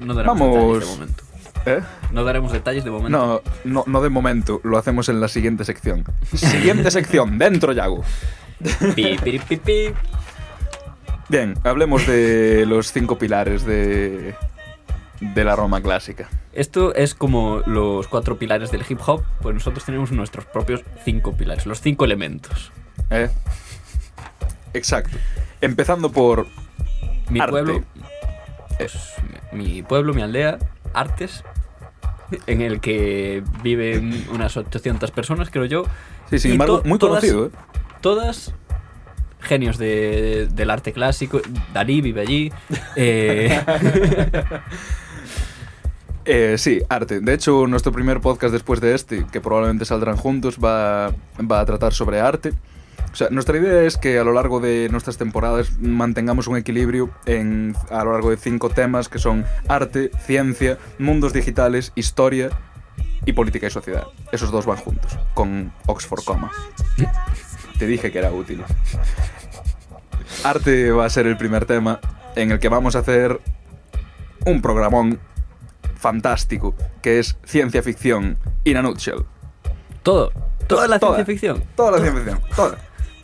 No 0.01 0.15
daremos 0.15 0.39
Vamos. 0.39 0.55
detalles 0.55 0.81
de 0.89 0.97
momento. 0.97 1.23
¿eh? 1.67 1.81
No 2.13 2.25
daremos 2.25 2.53
detalles 2.53 2.85
de 2.85 2.91
momento. 2.91 3.43
No, 3.65 3.73
no, 3.73 3.85
no 3.87 4.01
de 4.03 4.09
momento. 4.09 4.61
Lo 4.65 4.79
hacemos 4.79 5.09
en 5.09 5.21
la 5.21 5.29
siguiente 5.29 5.65
sección. 5.65 6.05
Siguiente 6.35 6.91
sección, 6.91 7.39
dentro 7.39 7.73
Yago. 7.73 8.03
Pi, 8.95 9.17
pi, 9.23 9.39
pi, 9.39 9.57
pi. 9.57 9.85
Bien, 11.29 11.55
hablemos 11.65 12.07
de 12.07 12.65
los 12.67 12.91
cinco 12.93 13.19
pilares 13.19 13.65
de, 13.65 14.35
de 15.21 15.45
la 15.45 15.55
Roma 15.57 15.81
clásica. 15.83 16.29
Esto 16.55 16.95
es 16.95 17.15
como 17.15 17.61
los 17.67 18.09
cuatro 18.09 18.39
pilares 18.39 18.71
del 18.71 18.83
hip 18.89 18.99
hop, 19.07 19.23
pues 19.43 19.55
nosotros 19.55 19.85
tenemos 19.85 20.11
nuestros 20.11 20.47
propios 20.47 20.83
cinco 21.05 21.37
pilares, 21.37 21.67
los 21.67 21.81
cinco 21.83 22.05
elementos. 22.07 22.73
¿eh? 23.11 23.29
Exacto. 24.79 25.17
Empezando 25.61 26.11
por 26.11 26.47
Mi 27.29 27.41
Arte. 27.41 27.51
pueblo, 27.51 27.85
pues, 28.79 28.97
mi 29.53 29.83
pueblo, 29.83 30.15
mi 30.15 30.23
aldea, 30.23 30.59
Artes, 30.95 31.45
en 32.47 32.61
el 32.63 32.81
que 32.81 33.43
viven 33.63 34.27
unas 34.33 34.57
800 34.57 35.11
personas, 35.11 35.51
creo 35.51 35.65
yo. 35.65 35.85
Sí, 36.31 36.39
sin 36.39 36.53
embargo, 36.53 36.83
muy 36.85 36.99
todas- 36.99 37.21
conocido, 37.23 37.47
¿eh? 37.47 37.51
Todas 38.01 38.55
genios 39.41 39.79
de- 39.79 40.49
del 40.53 40.71
arte 40.71 40.93
clásico. 40.93 41.41
Dalí 41.73 42.01
vive 42.01 42.21
allí. 42.21 42.53
eh, 42.97 43.61
Eh, 46.31 46.57
sí, 46.59 46.83
arte. 46.91 47.21
De 47.21 47.33
hecho, 47.33 47.67
nuestro 47.67 47.91
primer 47.91 48.21
podcast 48.21 48.53
después 48.53 48.81
de 48.83 48.95
este, 48.95 49.25
que 49.33 49.41
probablemente 49.41 49.87
saldrán 49.87 50.17
juntos, 50.19 50.59
va, 50.63 51.15
va 51.41 51.61
a 51.61 51.65
tratar 51.65 51.95
sobre 51.95 52.21
arte. 52.21 52.53
O 53.13 53.17
sea, 53.19 53.29
nuestra 53.31 53.57
idea 53.59 53.83
es 53.83 53.97
que 53.97 54.19
a 54.19 54.25
lo 54.25 54.33
largo 54.33 54.61
de 54.61 54.89
nuestras 54.91 55.17
temporadas 55.17 55.79
mantengamos 55.81 56.47
un 56.47 56.57
equilibrio 56.57 57.11
en, 57.27 57.75
a 57.91 58.05
lo 58.05 58.13
largo 58.13 58.31
de 58.31 58.37
cinco 58.37 58.71
temas 58.71 59.09
que 59.09 59.19
son 59.19 59.45
arte, 59.67 60.11
ciencia, 60.27 60.79
mundos 60.99 61.33
digitales, 61.33 61.93
historia 61.95 62.51
y 63.25 63.33
política 63.33 63.67
y 63.67 63.71
sociedad. 63.71 64.05
Esos 64.31 64.51
dos 64.53 64.67
van 64.67 64.77
juntos, 64.77 65.19
con 65.35 65.73
Oxford 65.87 66.23
Coma. 66.25 66.51
Te 67.79 67.87
dije 67.87 68.13
que 68.13 68.19
era 68.19 68.31
útil. 68.31 68.63
Arte 70.45 70.93
va 70.93 71.05
a 71.07 71.11
ser 71.11 71.27
el 71.27 71.37
primer 71.37 71.65
tema 71.67 72.01
en 72.37 72.53
el 72.53 72.59
que 72.59 72.69
vamos 72.69 72.95
a 72.95 73.01
hacer 73.01 73.41
un 74.47 74.63
programón 74.63 75.19
fantástico 75.97 76.75
que 77.03 77.19
es 77.19 77.37
ciencia 77.45 77.83
ficción 77.83 78.39
in 78.65 78.77
a 78.77 78.83
nutshell. 78.83 79.25
todo. 80.03 80.31
Toda 80.69 80.87
la 80.87 80.99
Toda. 80.99 81.17
ciencia 81.17 81.35
ficción. 81.35 81.65
Toda 81.75 81.93
la 81.93 81.99
ciencia 81.99 82.21
ficción, 82.23 82.41
toda. 82.55 82.79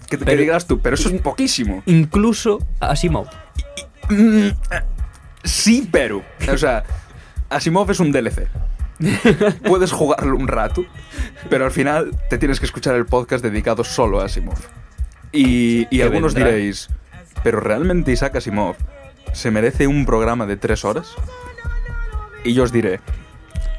Que, 0.08 0.18
Pero- 0.18 0.40
digas 0.40 0.66
tú, 0.66 0.80
pero 0.80 0.94
eso 0.94 1.08
es 1.08 1.20
poquísimo. 1.20 1.82
Incluso 1.86 2.58
Asimov. 2.80 3.26
Mm, 4.10 4.48
eh, 4.48 4.52
sí, 5.44 5.88
pero. 5.90 6.22
O 6.52 6.58
sea, 6.58 6.84
Asimov 7.50 7.90
es 7.90 8.00
un 8.00 8.12
DLC. 8.12 8.48
Puedes 9.64 9.92
jugarlo 9.92 10.36
un 10.36 10.46
rato, 10.46 10.84
pero 11.50 11.64
al 11.64 11.70
final 11.72 12.10
te 12.30 12.38
tienes 12.38 12.60
que 12.60 12.66
escuchar 12.66 12.94
el 12.94 13.06
podcast 13.06 13.42
dedicado 13.42 13.82
solo 13.82 14.20
a 14.20 14.26
Asimov. 14.26 14.58
Y, 15.32 16.00
algunos 16.00 16.34
vendrá. 16.34 16.52
diréis, 16.52 16.88
¿pero 17.42 17.58
realmente 17.58 18.12
Isaac 18.12 18.36
Asimov 18.36 18.76
se 19.32 19.50
merece 19.50 19.88
un 19.88 20.06
programa 20.06 20.46
de 20.46 20.56
tres 20.56 20.84
horas? 20.84 21.08
Y 22.44 22.54
yo 22.54 22.62
os 22.62 22.70
diré, 22.72 23.00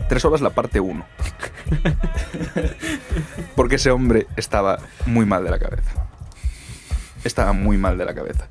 tres 0.10 0.26
horas 0.26 0.42
la 0.42 0.50
parte 0.50 0.82
1. 0.82 1.06
Porque 3.56 3.76
ese 3.76 3.92
hombre 3.92 4.28
estaba 4.36 4.80
muy 5.06 5.26
mal 5.26 5.44
de 5.46 5.52
la 5.52 5.60
cabeza. 5.60 6.08
Estaba 7.26 7.52
muy 7.52 7.78
mal 7.78 7.98
de 7.98 8.06
la 8.06 8.16
cabeza. 8.16 8.48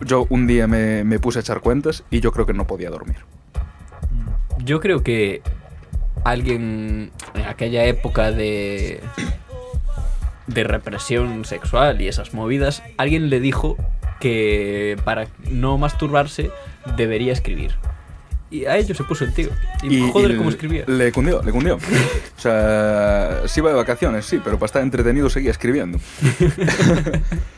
Yo 0.00 0.26
un 0.28 0.46
día 0.46 0.66
me, 0.66 1.02
me 1.04 1.18
puse 1.18 1.38
a 1.38 1.40
echar 1.40 1.60
cuentas 1.60 2.04
y 2.10 2.20
yo 2.20 2.32
creo 2.32 2.44
que 2.44 2.52
no 2.52 2.66
podía 2.66 2.90
dormir. 2.90 3.16
Yo 4.58 4.80
creo 4.80 5.02
que 5.02 5.40
alguien 6.24 7.10
en 7.34 7.46
aquella 7.46 7.84
época 7.84 8.30
de 8.30 9.00
de 10.48 10.64
represión 10.64 11.44
sexual 11.44 12.00
y 12.00 12.08
esas 12.08 12.34
movidas, 12.34 12.82
alguien 12.96 13.30
le 13.30 13.38
dijo 13.38 13.76
que 14.18 14.96
para 15.04 15.28
no 15.50 15.78
masturbarse 15.78 16.50
debería 16.96 17.32
escribir. 17.32 17.76
Y 18.50 18.64
a 18.64 18.78
ello 18.78 18.94
se 18.94 19.04
puso 19.04 19.24
el 19.24 19.34
tío. 19.34 19.50
Y, 19.82 20.10
joder, 20.10 20.36
cómo 20.38 20.48
escribía. 20.48 20.84
Le 20.86 21.12
cundió, 21.12 21.42
le 21.42 21.52
cundió. 21.52 21.76
O 21.76 22.40
sea, 22.40 23.42
sí 23.46 23.60
iba 23.60 23.68
de 23.70 23.76
vacaciones, 23.76 24.24
sí, 24.24 24.40
pero 24.42 24.58
para 24.58 24.66
estar 24.66 24.82
entretenido 24.82 25.28
seguía 25.28 25.50
escribiendo. 25.50 25.98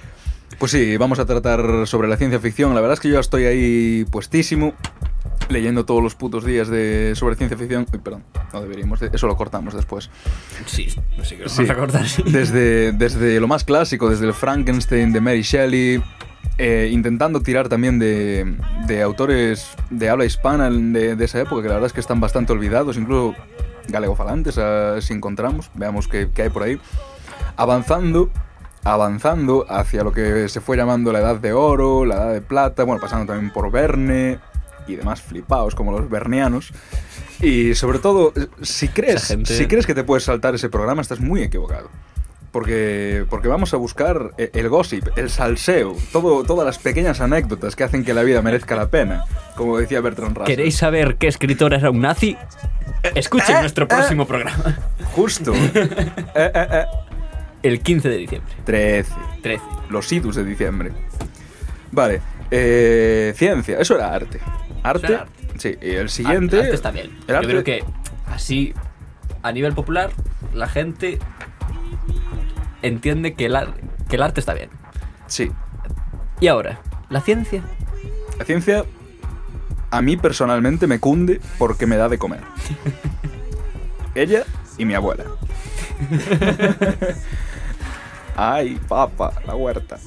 pues 0.61 0.71
sí, 0.73 0.97
vamos 0.99 1.19
a 1.19 1.25
tratar 1.27 1.87
sobre 1.89 2.07
la 2.07 2.17
ciencia 2.17 2.39
ficción. 2.39 2.75
La 2.75 2.81
verdad 2.81 2.95
es 2.95 3.01
que 3.01 3.09
yo 3.09 3.19
estoy 3.19 3.47
ahí 3.47 4.05
puestísimo 4.11 4.75
leyendo 5.49 5.85
todos 5.85 6.01
los 6.03 6.15
putos 6.15 6.45
días 6.45 6.69
de 6.69 7.15
sobre 7.17 7.35
ciencia 7.35 7.57
ficción. 7.59 7.87
Uy, 7.93 7.99
perdón, 7.99 8.23
no 8.53 8.61
deberíamos, 8.61 9.01
eso 9.03 9.27
lo 9.27 9.37
cortamos 9.37 9.75
después. 9.75 10.11
Sí, 10.67 10.89
sé 11.25 11.37
qué 11.37 11.43
lo 11.45 11.49
Sí. 11.49 11.63
vamos 11.65 11.71
a 11.71 11.75
cortar. 11.77 12.07
sí. 12.07 12.23
Desde, 12.27 12.93
desde 12.93 13.41
lo 13.41 13.49
más 13.49 13.65
clásico, 13.65 14.09
desde 14.09 14.27
el 14.27 14.35
Frankenstein 14.35 15.13
de 15.13 15.21
Mary 15.23 15.43
Shelley, 15.43 16.03
eh, 16.59 16.91
intentando 16.93 17.41
tirar 17.43 17.69
también 17.71 17.99
de, 17.99 18.55
de 18.87 19.03
autores 19.03 19.71
de 19.89 20.11
habla 20.11 20.27
hispana 20.27 20.71
de, 20.71 21.17
de 21.17 21.25
esa 21.25 21.41
época, 21.41 21.63
que 21.63 21.69
la 21.69 21.75
verdad 21.75 21.87
es 21.87 21.95
que 21.95 22.01
están 22.01 22.21
bastante 22.21 22.53
olvidados, 22.53 22.99
incluso 22.99 23.35
galegofalantes, 23.89 24.59
ah, 24.59 25.01
si 25.01 25.15
encontramos, 25.15 25.71
veamos 25.75 26.07
qué, 26.07 26.29
qué 26.35 26.43
hay 26.43 26.51
por 26.51 26.63
ahí. 26.65 26.79
Avanzando, 27.57 28.31
avanzando 28.85 29.67
hacia 29.69 30.03
lo 30.05 30.13
que 30.13 30.49
se 30.49 30.61
fue 30.61 30.77
llamando 30.77 31.13
la 31.13 31.21
Edad 31.21 31.37
de 31.37 31.53
Oro, 31.53 32.05
la 32.05 32.15
Edad 32.17 32.33
de 32.33 32.41
Plata, 32.41 32.85
bueno, 32.85 33.01
pasando 33.01 33.27
también 33.33 33.53
por 33.53 33.71
Verne 33.71 34.39
y 34.87 34.97
demás 34.97 35.21
flipaos 35.23 35.75
como 35.75 35.93
los 35.93 36.09
bernianos. 36.09 36.73
Y 37.41 37.75
sobre 37.75 37.99
todo, 37.99 38.33
si 38.63 38.89
crees, 38.89 39.27
gente- 39.29 39.57
si 39.57 39.67
crees 39.67 39.87
que 39.87 39.95
te 39.95 40.05
puedes 40.05 40.25
saltar 40.25 40.55
ese 40.55 40.69
programa, 40.69 41.01
estás 41.03 41.21
muy 41.21 41.43
equivocado. 41.43 41.89
Porque, 42.53 43.25
porque 43.31 43.47
vamos 43.47 43.73
a 43.75 43.77
buscar 43.77 44.33
e- 44.37 44.51
el 44.55 44.69
gossip, 44.69 45.07
el 45.17 45.31
salseo, 45.31 45.95
todo, 46.11 46.43
todas 46.43 46.67
las 46.67 46.79
pequeñas 46.79 47.21
anécdotas 47.21 47.77
que 47.77 47.85
hacen 47.85 48.05
que 48.05 48.13
la 48.13 48.25
vida 48.25 48.43
merezca 48.43 48.75
la 48.75 48.89
pena, 48.89 49.25
como 49.57 49.79
decía 49.79 50.01
Bertrand 50.01 50.37
Russell. 50.37 50.57
¿Queréis 50.57 50.77
saber 50.77 51.15
qué 51.17 51.29
escritor 51.29 51.73
era 51.75 51.91
un 51.91 52.01
nazi? 52.01 52.37
Escuchen 53.15 53.61
nuestro 53.61 53.87
próximo 53.87 54.27
programa. 54.27 54.77
Justo. 55.15 55.53
El 57.63 57.81
15 57.81 58.09
de 58.09 58.17
diciembre. 58.17 58.53
13. 58.65 59.13
13. 59.43 59.65
Los 59.91 60.11
idus 60.13 60.37
de 60.37 60.45
diciembre. 60.45 60.93
Vale. 61.93 62.21
eh, 62.51 63.33
ciencia. 63.37 63.79
Eso 63.79 63.95
era 63.97 64.15
arte. 64.15 64.41
Arte. 64.83 65.07
Eso 65.07 65.13
era 65.15 65.23
arte. 65.23 65.35
Sí. 65.59 65.77
Y 65.83 65.91
el 65.91 66.09
siguiente. 66.09 66.57
El 66.57 66.63
arte 66.65 66.75
está 66.75 66.91
bien. 66.91 67.11
el 67.29 67.35
arte- 67.37 67.47
Yo 67.47 67.51
creo 67.51 67.65
que 67.65 67.85
así, 68.27 68.73
a 69.43 69.53
nivel 69.53 69.75
popular, 69.75 70.11
la 70.55 70.69
gente 70.69 71.19
entiende 72.83 73.35
que 73.35 73.47
el, 73.47 73.57
ar- 73.57 73.75
que 74.09 74.17
el 74.17 74.23
arte 74.23 74.41
está 74.41 74.55
bien. 74.55 74.71
Sí. 75.27 75.51
Y 76.41 76.47
ahora, 76.49 76.81
la 77.11 77.21
ciencia. 77.21 77.63
La 78.39 78.45
ciencia. 78.45 78.85
A 79.91 80.01
mí 80.03 80.17
personalmente 80.17 80.87
me 80.87 80.99
cunde 81.01 81.41
porque 81.59 81.85
me 81.87 81.97
da 81.97 82.09
de 82.09 82.17
comer. 82.19 82.41
Ella 84.15 84.45
y 84.79 84.85
mi 84.87 84.95
abuela. 84.95 85.25
Ay, 88.37 88.79
papa, 88.89 89.33
la 89.47 89.55
huerta. 89.55 89.99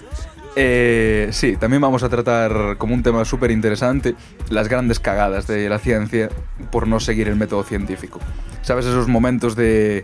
Eh, 0.56 1.30
sí, 1.32 1.58
también 1.58 1.82
vamos 1.82 2.04
a 2.04 2.10
tratar 2.10 2.78
como 2.78 2.94
un 2.94 3.02
tema 3.02 3.26
súper 3.26 3.50
interesante 3.50 4.16
las 4.50 4.68
grandes 4.68 5.00
cagadas 5.00 5.48
de 5.48 5.68
la 5.68 5.80
ciencia 5.80 6.30
por 6.72 6.88
no 6.88 7.00
seguir 7.00 7.28
el 7.28 7.36
método 7.36 7.64
científico. 7.64 8.20
¿Sabes 8.62 8.86
esos 8.86 9.08
momentos 9.08 9.56
de... 9.56 10.04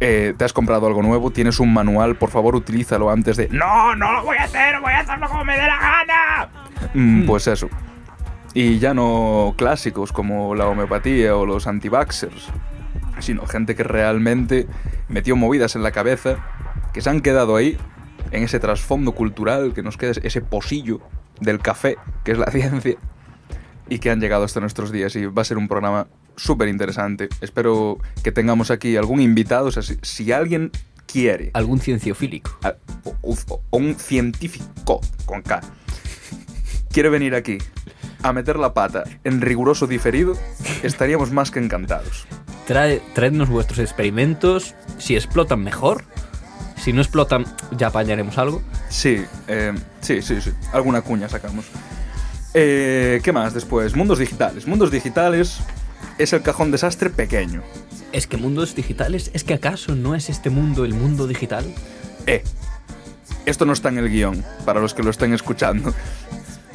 eh, 0.00 0.34
te 0.36 0.44
has 0.44 0.52
comprado 0.52 0.86
algo 0.86 1.02
nuevo, 1.02 1.30
tienes 1.30 1.58
un 1.58 1.72
manual, 1.72 2.16
por 2.16 2.30
favor 2.30 2.54
utilízalo 2.54 3.10
antes 3.10 3.38
de... 3.38 3.48
No, 3.48 3.96
no 3.96 4.12
lo 4.12 4.24
voy 4.24 4.36
a 4.36 4.44
hacer, 4.44 4.78
voy 4.80 4.92
a 4.92 5.00
hacerlo 5.00 5.26
como 5.26 5.44
me 5.44 5.56
dé 5.56 5.66
la 5.66 5.78
gana. 5.78 6.48
Mm, 6.92 7.26
pues 7.26 7.46
eso. 7.46 7.68
Y 8.52 8.78
ya 8.78 8.94
no 8.94 9.54
clásicos 9.56 10.12
como 10.12 10.54
la 10.54 10.66
homeopatía 10.66 11.34
o 11.34 11.46
los 11.46 11.66
antivaxxers, 11.66 12.48
sino 13.20 13.46
gente 13.46 13.74
que 13.74 13.84
realmente 13.84 14.66
metió 15.08 15.34
movidas 15.36 15.76
en 15.76 15.82
la 15.82 15.92
cabeza, 15.92 16.36
que 16.96 17.02
se 17.02 17.10
han 17.10 17.20
quedado 17.20 17.56
ahí, 17.56 17.76
en 18.30 18.42
ese 18.42 18.58
trasfondo 18.58 19.12
cultural, 19.12 19.74
que 19.74 19.82
nos 19.82 19.98
queda 19.98 20.12
ese 20.22 20.40
posillo 20.40 21.00
del 21.42 21.58
café, 21.58 21.98
que 22.24 22.32
es 22.32 22.38
la 22.38 22.46
ciencia, 22.50 22.96
y 23.90 23.98
que 23.98 24.10
han 24.10 24.18
llegado 24.18 24.44
hasta 24.44 24.60
nuestros 24.60 24.90
días. 24.90 25.14
Y 25.14 25.26
va 25.26 25.42
a 25.42 25.44
ser 25.44 25.58
un 25.58 25.68
programa 25.68 26.06
súper 26.36 26.68
interesante. 26.68 27.28
Espero 27.42 27.98
que 28.24 28.32
tengamos 28.32 28.70
aquí 28.70 28.96
algún 28.96 29.20
invitado, 29.20 29.66
o 29.66 29.70
sea, 29.70 29.82
si, 29.82 29.98
si 30.00 30.32
alguien 30.32 30.70
quiere, 31.06 31.50
Algún 31.52 31.80
cienciofílico. 31.80 32.58
a- 32.64 32.76
o, 33.04 33.14
o- 33.20 33.60
o 33.68 33.76
un 33.76 33.94
científico 33.96 35.02
con 35.26 35.42
K, 35.42 35.60
quiere 36.90 37.10
venir 37.10 37.34
aquí 37.34 37.58
a 38.22 38.32
meter 38.32 38.56
la 38.58 38.72
pata 38.72 39.04
en 39.24 39.42
riguroso 39.42 39.86
diferido, 39.86 40.32
estaríamos 40.82 41.30
más 41.30 41.50
que 41.50 41.58
encantados. 41.58 42.26
Trae, 42.66 43.02
traednos 43.14 43.50
vuestros 43.50 43.80
experimentos. 43.80 44.74
Si 44.98 45.14
explotan, 45.14 45.60
mejor. 45.62 46.04
Si 46.86 46.92
no 46.92 47.00
explotan, 47.02 47.44
ya 47.76 47.88
apañaremos 47.88 48.38
algo. 48.38 48.62
Sí, 48.90 49.20
eh, 49.48 49.74
sí, 50.00 50.22
sí, 50.22 50.40
sí. 50.40 50.52
Alguna 50.72 51.00
cuña 51.00 51.28
sacamos. 51.28 51.64
Eh, 52.54 53.20
¿Qué 53.24 53.32
más 53.32 53.54
después? 53.54 53.96
Mundos 53.96 54.20
digitales. 54.20 54.68
Mundos 54.68 54.92
digitales 54.92 55.58
es 56.16 56.32
el 56.32 56.42
cajón 56.42 56.70
desastre 56.70 57.10
pequeño. 57.10 57.64
Es 58.12 58.28
que 58.28 58.36
mundos 58.36 58.76
digitales, 58.76 59.32
¿es 59.34 59.42
que 59.42 59.54
acaso 59.54 59.96
no 59.96 60.14
es 60.14 60.30
este 60.30 60.48
mundo 60.48 60.84
el 60.84 60.94
mundo 60.94 61.26
digital? 61.26 61.64
Eh, 62.28 62.44
esto 63.46 63.66
no 63.66 63.72
está 63.72 63.88
en 63.88 63.98
el 63.98 64.08
guion, 64.08 64.44
para 64.64 64.80
los 64.80 64.94
que 64.94 65.02
lo 65.02 65.10
estén 65.10 65.34
escuchando. 65.34 65.92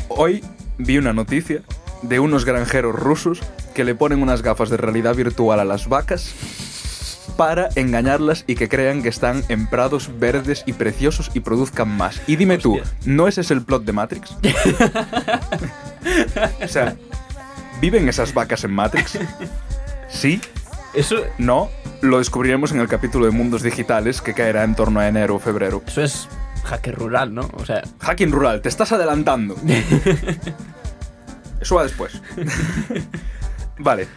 Hoy 0.09 0.43
vi 0.77 0.97
una 0.97 1.13
noticia 1.13 1.61
de 2.01 2.19
unos 2.19 2.43
granjeros 2.43 2.93
rusos 2.93 3.39
que 3.73 3.85
le 3.85 3.95
ponen 3.95 4.21
unas 4.21 4.41
gafas 4.41 4.69
de 4.69 4.75
realidad 4.75 5.15
virtual 5.15 5.61
a 5.61 5.63
las 5.63 5.87
vacas 5.87 6.35
para 7.37 7.69
engañarlas 7.75 8.43
y 8.47 8.55
que 8.55 8.69
crean 8.69 9.03
que 9.03 9.09
están 9.09 9.43
en 9.49 9.67
prados 9.67 10.09
verdes 10.19 10.63
y 10.65 10.73
preciosos 10.73 11.31
y 11.33 11.39
produzcan 11.41 11.89
más. 11.89 12.21
Y 12.27 12.35
dime 12.35 12.57
tú. 12.57 12.79
¿no 13.05 13.27
ese 13.27 13.41
es 13.41 13.51
el 13.51 13.61
plot 13.61 13.83
de 13.83 13.93
Matrix? 13.93 14.31
o 16.63 16.67
sea, 16.67 16.95
¿viven 17.79 18.09
esas 18.09 18.33
vacas 18.33 18.63
en 18.63 18.71
Matrix? 18.71 19.17
Sí, 20.09 20.41
Eso, 20.93 21.17
no, 21.37 21.69
lo 22.01 22.17
descubriremos 22.17 22.71
en 22.71 22.79
el 22.79 22.87
capítulo 22.87 23.25
de 23.25 23.31
Mundos 23.31 23.63
Digitales 23.63 24.21
que 24.21 24.33
caerá 24.33 24.63
en 24.63 24.75
torno 24.75 24.99
a 24.99 25.07
enero 25.07 25.35
o 25.35 25.39
febrero. 25.39 25.81
eso 25.87 26.01
es 26.01 26.27
hacker 26.63 26.95
rural, 26.95 27.33
¿no? 27.33 27.49
O 27.53 27.65
sea, 27.65 27.81
Hacking 27.99 28.31
rural, 28.31 28.61
te 28.61 28.69
estás 28.69 28.91
adelantando. 28.91 29.55
Eso 31.61 31.75
va 31.75 31.83
después. 31.83 32.21
vale. 33.77 34.07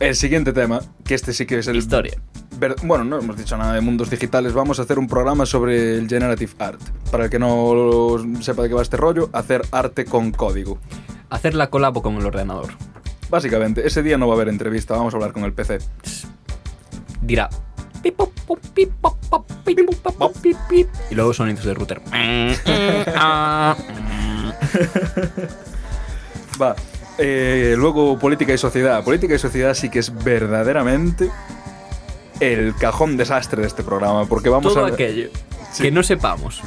El 0.00 0.14
siguiente 0.14 0.52
tema, 0.52 0.80
que 1.04 1.14
este 1.14 1.32
sí 1.32 1.44
que 1.46 1.58
es 1.58 1.66
el... 1.66 1.76
historia. 1.76 2.14
ver- 2.58 2.76
Bueno, 2.84 3.04
no 3.04 3.18
hemos 3.18 3.36
dicho 3.36 3.56
nada 3.56 3.74
de 3.74 3.80
mundos 3.80 4.10
digitales. 4.10 4.52
Vamos 4.52 4.78
a 4.78 4.82
hacer 4.82 4.98
un 4.98 5.08
programa 5.08 5.44
sobre 5.44 5.96
el 5.98 6.08
Generative 6.08 6.52
Art. 6.60 6.80
Para 7.10 7.24
el 7.24 7.30
que 7.30 7.38
no 7.38 8.16
sepa 8.40 8.62
de 8.62 8.68
qué 8.68 8.74
va 8.74 8.82
este 8.82 8.96
rollo, 8.96 9.28
hacer 9.32 9.62
arte 9.72 10.04
con 10.04 10.30
código. 10.30 10.78
Hacer 11.30 11.54
la 11.54 11.68
colabo 11.70 12.00
con 12.02 12.14
el 12.16 12.24
ordenador. 12.26 12.68
Básicamente, 13.28 13.86
ese 13.86 14.02
día 14.02 14.16
no 14.18 14.26
va 14.28 14.34
a 14.34 14.36
haber 14.36 14.48
entrevista, 14.48 14.94
vamos 14.96 15.12
a 15.14 15.16
hablar 15.16 15.32
con 15.32 15.44
el 15.44 15.52
PC. 15.52 15.78
Dirá. 17.20 17.50
Y 21.10 21.14
luego 21.14 21.34
sonidos 21.34 21.64
de 21.64 21.74
router. 21.74 22.00
Va. 26.60 26.74
Eh, 27.18 27.74
luego, 27.76 28.18
política 28.18 28.52
y 28.54 28.58
sociedad. 28.58 29.02
Política 29.04 29.34
y 29.34 29.38
sociedad 29.38 29.74
sí 29.74 29.90
que 29.90 29.98
es 29.98 30.12
verdaderamente 30.24 31.30
el 32.40 32.74
cajón 32.76 33.16
desastre 33.16 33.62
de 33.62 33.66
este 33.68 33.82
programa. 33.82 34.26
Porque 34.26 34.48
vamos 34.48 34.72
Todo 34.72 34.84
a. 34.84 34.88
aquello 34.88 35.28
Sí. 35.72 35.82
que 35.82 35.90
no 35.90 36.02
sepamos 36.02 36.62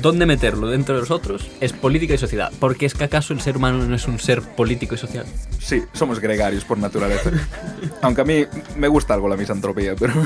dónde 0.00 0.24
meterlo 0.26 0.68
dentro 0.68 0.94
de 0.94 1.00
nosotros 1.00 1.50
es 1.60 1.72
política 1.72 2.14
y 2.14 2.18
sociedad. 2.18 2.52
Porque 2.60 2.86
es 2.86 2.94
que 2.94 3.04
acaso 3.04 3.32
el 3.32 3.40
ser 3.40 3.56
humano 3.56 3.78
no 3.84 3.94
es 3.96 4.06
un 4.06 4.18
ser 4.20 4.42
político 4.42 4.94
y 4.94 4.98
social. 4.98 5.24
Sí, 5.58 5.82
somos 5.94 6.20
gregarios 6.20 6.64
por 6.64 6.78
naturaleza. 6.78 7.30
Aunque 8.02 8.20
a 8.20 8.24
mí 8.24 8.44
me 8.76 8.88
gusta 8.88 9.14
algo 9.14 9.28
la 9.28 9.36
misantropía, 9.36 9.94
pero. 9.98 10.12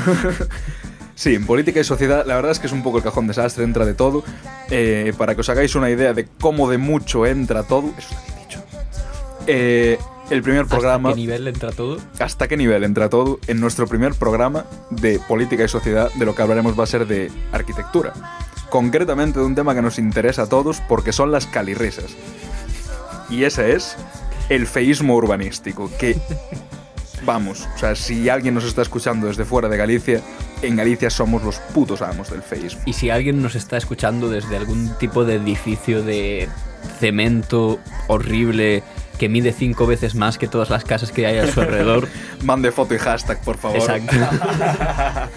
Sí, 1.15 1.35
en 1.35 1.47
política 1.47 1.81
y 1.81 1.85
sociedad, 1.85 2.25
la 2.27 2.37
verdad 2.37 2.53
es 2.53 2.61
que 2.61 2.69
es 2.69 2.73
un 2.73 2.85
poco 2.85 2.99
el 2.99 3.03
cajón 3.03 3.27
desastre, 3.27 3.65
entra 3.65 3.85
de 3.85 3.93
todo. 3.93 4.23
Eh, 4.71 5.13
para 5.19 5.35
que 5.35 5.41
os 5.41 5.49
hagáis 5.49 5.75
una 5.75 5.91
idea 5.91 6.13
de 6.13 6.29
cómo 6.41 6.71
de 6.71 6.79
mucho 6.79 7.27
entra 7.27 7.65
todo. 7.65 7.91
Eh, 9.51 9.99
el 10.29 10.43
primer 10.43 10.67
programa... 10.67 11.09
¿Hasta 11.09 11.17
qué 11.17 11.23
nivel 11.23 11.49
entra 11.49 11.73
todo? 11.73 11.99
¿Hasta 12.19 12.49
qué 12.49 12.57
nivel 12.59 12.85
entra 12.85 13.09
todo? 13.09 13.41
En 13.47 13.61
nuestro 13.61 13.87
primer 13.87 14.15
programa 14.15 14.67
de 14.91 15.19
política 15.27 15.65
y 15.65 15.69
sociedad, 15.69 16.13
de 16.13 16.27
lo 16.27 16.35
que 16.35 16.43
hablaremos 16.43 16.79
va 16.79 16.85
a 16.85 16.87
ser 16.87 17.07
de 17.07 17.33
arquitectura. 17.51 18.13
Concretamente 18.69 19.41
de 19.41 19.47
un 19.47 19.55
tema 19.55 19.75
que 19.75 19.81
nos 19.81 19.99
interesa 19.99 20.43
a 20.43 20.47
todos 20.49 20.83
porque 20.87 21.15
son 21.15 21.33
las 21.33 21.47
calirrisas. 21.47 22.15
Y 23.31 23.45
ese 23.45 23.75
es 23.75 23.97
el 24.51 24.67
feísmo 24.67 25.17
urbanístico, 25.17 25.91
que 25.99 26.19
vamos, 27.25 27.67
o 27.75 27.79
sea, 27.79 27.95
si 27.95 28.29
alguien 28.29 28.55
nos 28.55 28.65
está 28.65 28.83
escuchando 28.83 29.27
desde 29.29 29.47
fuera 29.47 29.69
de 29.69 29.79
Galicia, 29.79 30.21
en 30.61 30.77
Galicia 30.77 31.09
somos 31.09 31.43
los 31.43 31.57
putos 31.75 32.03
amos 32.03 32.31
del 32.31 32.43
feísmo. 32.43 32.83
Y 32.85 32.93
si 32.93 33.09
alguien 33.09 33.43
nos 33.43 33.55
está 33.55 33.79
escuchando 33.79 34.29
desde 34.29 34.57
algún 34.57 34.95
tipo 34.99 35.25
de 35.25 35.37
edificio 35.37 36.03
de 36.03 36.49
cemento 37.01 37.79
horrible 38.09 38.83
que 39.19 39.29
mide 39.29 39.53
cinco 39.53 39.87
veces 39.87 40.15
más 40.15 40.39
que 40.39 40.49
todas 40.49 40.71
las 40.71 40.85
casas 40.85 41.13
que 41.13 41.27
hay 41.27 41.39
a 41.39 41.53
su 41.53 41.61
alrededor. 41.61 42.09
Mande 42.45 42.73
foto 42.73 42.95
y 42.95 42.99
hashtag, 42.99 43.43
por 43.43 43.59
favor. 43.59 43.79
Exacto. 43.79 44.17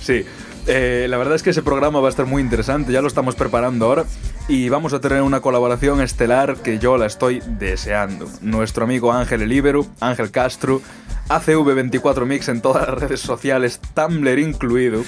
sí. 0.00 0.24
Eh, 0.66 1.06
la 1.08 1.16
verdad 1.16 1.36
es 1.36 1.42
que 1.42 1.50
ese 1.50 1.62
programa 1.62 2.00
va 2.00 2.08
a 2.08 2.10
estar 2.10 2.26
muy 2.26 2.42
interesante, 2.42 2.92
ya 2.92 3.00
lo 3.00 3.08
estamos 3.08 3.34
preparando 3.34 3.86
ahora 3.86 4.04
y 4.46 4.68
vamos 4.68 4.92
a 4.92 5.00
tener 5.00 5.22
una 5.22 5.40
colaboración 5.40 6.02
estelar 6.02 6.56
que 6.56 6.78
yo 6.78 6.98
la 6.98 7.06
estoy 7.06 7.42
deseando. 7.46 8.28
Nuestro 8.42 8.84
amigo 8.84 9.12
Ángel 9.12 9.42
Elíbero, 9.42 9.86
Ángel 10.00 10.30
Castro, 10.30 10.82
ACV24 11.30 12.26
Mix 12.26 12.48
en 12.48 12.60
todas 12.60 12.88
las 12.88 12.98
redes 12.98 13.20
sociales, 13.20 13.80
Tumblr 13.94 14.38
incluido, 14.40 15.04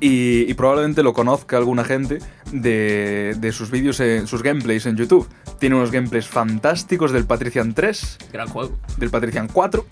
y, 0.00 0.50
y 0.50 0.54
probablemente 0.54 1.04
lo 1.04 1.12
conozca 1.12 1.56
alguna 1.56 1.84
gente 1.84 2.18
de, 2.50 3.36
de 3.38 3.52
sus 3.52 3.70
vídeos, 3.70 4.00
en, 4.00 4.26
sus 4.26 4.42
gameplays 4.42 4.86
en 4.86 4.96
YouTube. 4.96 5.28
Tiene 5.60 5.76
unos 5.76 5.92
gameplays 5.92 6.26
fantásticos 6.26 7.12
del 7.12 7.24
Patrician 7.24 7.72
3, 7.72 8.18
Gran 8.32 8.48
juego. 8.48 8.76
del 8.96 9.10
Patrician 9.10 9.46
4 9.46 9.86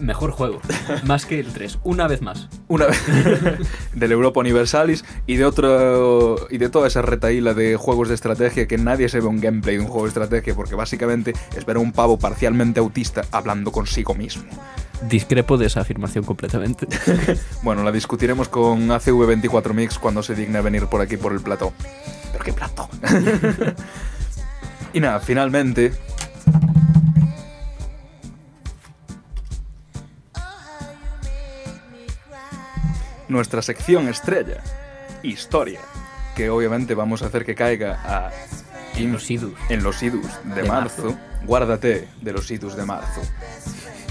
Mejor 0.00 0.30
juego. 0.30 0.60
Más 1.04 1.26
que 1.26 1.40
el 1.40 1.52
3. 1.52 1.80
Una 1.84 2.06
vez 2.06 2.22
más. 2.22 2.48
una 2.68 2.86
vez 2.86 3.00
del 3.94 4.12
Europa 4.12 4.40
Universalis 4.40 5.04
y 5.26 5.36
de 5.36 5.44
otro 5.44 6.46
y 6.50 6.58
de 6.58 6.68
toda 6.68 6.88
esa 6.88 7.02
retaíla 7.02 7.54
de 7.54 7.76
juegos 7.76 8.08
de 8.08 8.14
estrategia 8.14 8.66
que 8.66 8.78
nadie 8.78 9.08
se 9.08 9.20
ve 9.20 9.26
un 9.26 9.40
gameplay 9.40 9.76
de 9.76 9.82
un 9.82 9.88
juego 9.88 10.04
de 10.04 10.08
estrategia 10.08 10.54
porque 10.54 10.74
básicamente 10.74 11.32
es 11.56 11.64
ver 11.64 11.76
a 11.76 11.80
un 11.80 11.92
pavo 11.92 12.18
parcialmente 12.18 12.80
autista 12.80 13.24
hablando 13.30 13.72
consigo 13.72 14.14
mismo. 14.14 14.44
Discrepo 15.08 15.56
de 15.56 15.66
esa 15.66 15.80
afirmación 15.80 16.24
completamente. 16.24 16.86
Bueno, 17.62 17.82
la 17.82 17.92
discutiremos 17.92 18.48
con 18.48 18.88
ACV24 18.88 19.74
Mix 19.74 19.98
cuando 19.98 20.22
se 20.22 20.34
digne 20.34 20.60
venir 20.60 20.86
por 20.86 21.00
aquí 21.00 21.16
por 21.16 21.32
el 21.32 21.40
plató. 21.40 21.72
¿Pero 22.32 22.44
qué 22.44 22.52
plató? 22.52 22.88
y 24.92 25.00
nada, 25.00 25.20
finalmente 25.20 25.92
nuestra 33.28 33.62
sección 33.62 34.08
estrella, 34.08 34.62
historia, 35.22 35.80
que 36.36 36.50
obviamente 36.50 36.94
vamos 36.94 37.22
a 37.22 37.26
hacer 37.26 37.44
que 37.44 37.54
caiga 37.54 38.00
a 38.04 38.30
En 38.96 39.12
los 39.12 39.30
idus. 39.30 39.54
en 39.68 39.82
los 39.82 40.02
idus 40.02 40.26
de, 40.44 40.62
De 40.62 40.68
marzo. 40.68 41.02
marzo. 41.04 41.18
Guárdate 41.44 42.08
de 42.20 42.32
los 42.32 42.50
idus 42.50 42.74
de 42.76 42.84
marzo. 42.84 43.20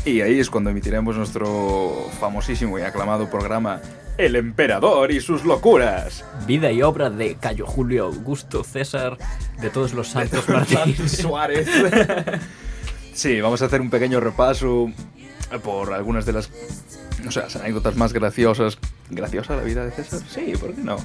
Y 0.05 0.21
ahí 0.21 0.39
es 0.39 0.49
cuando 0.49 0.69
emitiremos 0.69 1.17
nuestro 1.17 2.07
famosísimo 2.19 2.79
y 2.79 2.81
aclamado 2.83 3.29
programa 3.29 3.81
El 4.17 4.37
Emperador 4.37 5.11
y 5.11 5.19
sus 5.19 5.43
locuras. 5.43 6.23
Vida 6.45 6.71
y 6.71 6.81
obra 6.81 7.09
de 7.09 7.35
Cayo 7.35 7.65
Julio 7.65 8.05
Augusto 8.05 8.63
César, 8.63 9.17
de 9.59 9.69
todos 9.69 9.93
los 9.93 10.07
santos 10.07 10.47
Martín. 10.49 11.09
Suárez. 11.09 11.67
sí, 13.13 13.41
vamos 13.41 13.61
a 13.61 13.65
hacer 13.65 13.81
un 13.81 13.89
pequeño 13.89 14.19
repaso 14.21 14.89
por 15.63 15.93
algunas 15.93 16.25
de 16.25 16.33
las 16.33 16.49
no 17.23 17.31
sé, 17.31 17.41
las 17.41 17.55
anécdotas 17.57 17.95
más 17.97 18.13
graciosas. 18.13 18.77
¿Graciosa 19.09 19.55
la 19.55 19.63
vida 19.63 19.85
de 19.85 19.91
César? 19.91 20.19
Sí, 20.29 20.53
¿por 20.59 20.73
qué 20.73 20.81
no? 20.81 20.97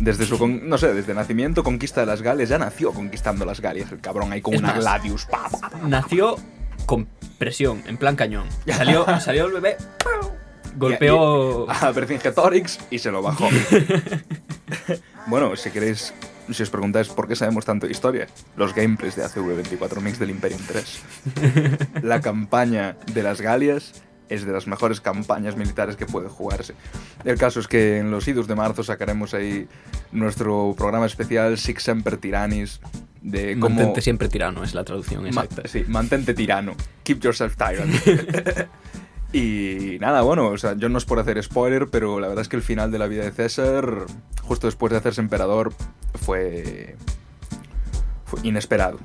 Desde 0.00 0.24
su, 0.24 0.38
con- 0.38 0.68
no 0.68 0.78
sé, 0.78 0.94
desde 0.94 1.12
nacimiento, 1.14 1.62
conquista 1.62 2.00
de 2.00 2.06
las 2.06 2.22
Galias, 2.22 2.48
ya 2.48 2.58
nació 2.58 2.92
conquistando 2.92 3.44
las 3.44 3.60
Galias, 3.60 3.92
el 3.92 4.00
cabrón 4.00 4.32
ahí 4.32 4.40
con 4.40 4.54
Es 4.54 4.60
una 4.60 4.68
más, 4.70 4.78
gladius. 4.80 5.26
pa, 5.26 5.48
pa, 5.50 5.68
pa. 5.70 5.78
Nació 5.86 6.36
con 6.86 7.06
presión, 7.38 7.82
en 7.86 7.96
plan 7.98 8.16
cañón. 8.16 8.46
Salió, 8.66 9.04
salió 9.20 9.46
el 9.46 9.52
bebé, 9.52 9.76
golpeó... 10.76 11.66
Y- 11.66 11.84
a 11.84 11.90
Vercingetorix 11.92 12.78
y 12.90 12.98
se 12.98 13.10
lo 13.10 13.20
bajó. 13.22 13.48
bueno, 15.26 15.54
si 15.56 15.70
queréis, 15.70 16.12
si 16.50 16.62
os 16.62 16.70
preguntáis 16.70 17.08
por 17.08 17.28
qué 17.28 17.36
sabemos 17.36 17.64
tanto 17.64 17.86
de 17.86 17.92
historia, 17.92 18.26
los 18.56 18.74
gameplays 18.74 19.16
de 19.16 19.24
ACV24 19.24 20.00
Mix 20.00 20.18
del 20.18 20.30
Imperium 20.30 20.60
3. 20.66 21.00
La 22.02 22.20
campaña 22.20 22.96
de 23.12 23.22
las 23.22 23.40
Galias 23.40 23.92
es 24.30 24.46
de 24.46 24.52
las 24.52 24.66
mejores 24.66 25.00
campañas 25.00 25.56
militares 25.56 25.96
que 25.96 26.06
puede 26.06 26.28
jugarse. 26.28 26.74
El 27.24 27.36
caso 27.36 27.60
es 27.60 27.68
que 27.68 27.98
en 27.98 28.10
los 28.10 28.26
idus 28.28 28.46
de 28.46 28.54
marzo 28.54 28.82
sacaremos 28.82 29.34
ahí 29.34 29.68
nuestro 30.12 30.74
programa 30.78 31.04
especial 31.06 31.58
Six 31.58 31.82
Semper 31.82 32.16
Tyrannis 32.16 32.80
de 33.20 33.58
cómo... 33.58 33.74
Mantente 33.74 34.00
siempre 34.00 34.28
tirano, 34.28 34.64
es 34.64 34.72
la 34.72 34.84
traducción 34.84 35.22
Ma- 35.24 35.28
exacta. 35.28 35.68
sí, 35.68 35.84
mantente 35.86 36.32
tirano. 36.32 36.74
Keep 37.02 37.20
yourself 37.20 37.56
tyrant. 37.56 37.94
y 39.32 39.98
nada, 40.00 40.22
bueno, 40.22 40.48
o 40.48 40.58
sea, 40.58 40.74
yo 40.76 40.88
no 40.88 40.98
es 40.98 41.04
por 41.04 41.18
hacer 41.18 41.42
spoiler, 41.42 41.88
pero 41.88 42.20
la 42.20 42.28
verdad 42.28 42.42
es 42.42 42.48
que 42.48 42.56
el 42.56 42.62
final 42.62 42.90
de 42.90 42.98
la 42.98 43.06
vida 43.08 43.24
de 43.24 43.32
César, 43.32 44.06
justo 44.42 44.66
después 44.66 44.90
de 44.92 44.98
hacerse 44.98 45.20
emperador, 45.20 45.72
fue, 46.14 46.96
fue 48.24 48.40
inesperado. 48.42 48.98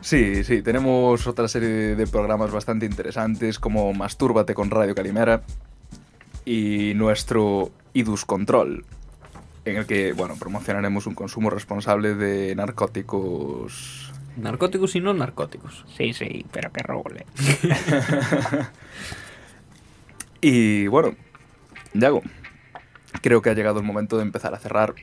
Sí, 0.00 0.44
sí, 0.44 0.62
tenemos 0.62 1.26
otra 1.26 1.48
serie 1.48 1.96
de 1.96 2.06
programas 2.06 2.50
bastante 2.50 2.86
interesantes 2.86 3.58
como 3.58 3.92
Mastúrbate 3.92 4.54
con 4.54 4.70
Radio 4.70 4.94
Calimera 4.94 5.42
y 6.44 6.92
nuestro 6.94 7.70
Idus 7.92 8.24
Control, 8.24 8.84
en 9.64 9.76
el 9.76 9.86
que, 9.86 10.12
bueno, 10.12 10.36
promocionaremos 10.38 11.06
un 11.06 11.14
consumo 11.14 11.50
responsable 11.50 12.14
de 12.14 12.54
narcóticos. 12.54 14.12
Narcóticos 14.36 14.94
y 14.96 15.00
no 15.00 15.12
narcóticos. 15.14 15.84
Sí, 15.96 16.12
sí, 16.12 16.46
pero 16.52 16.72
que 16.72 16.82
roble. 16.82 17.26
Y 20.40 20.86
bueno, 20.86 21.16
Yago, 21.94 22.22
creo 23.22 23.42
que 23.42 23.50
ha 23.50 23.54
llegado 23.54 23.80
el 23.80 23.84
momento 23.84 24.16
de 24.16 24.22
empezar 24.22 24.54
a 24.54 24.58
cerrar. 24.58 24.94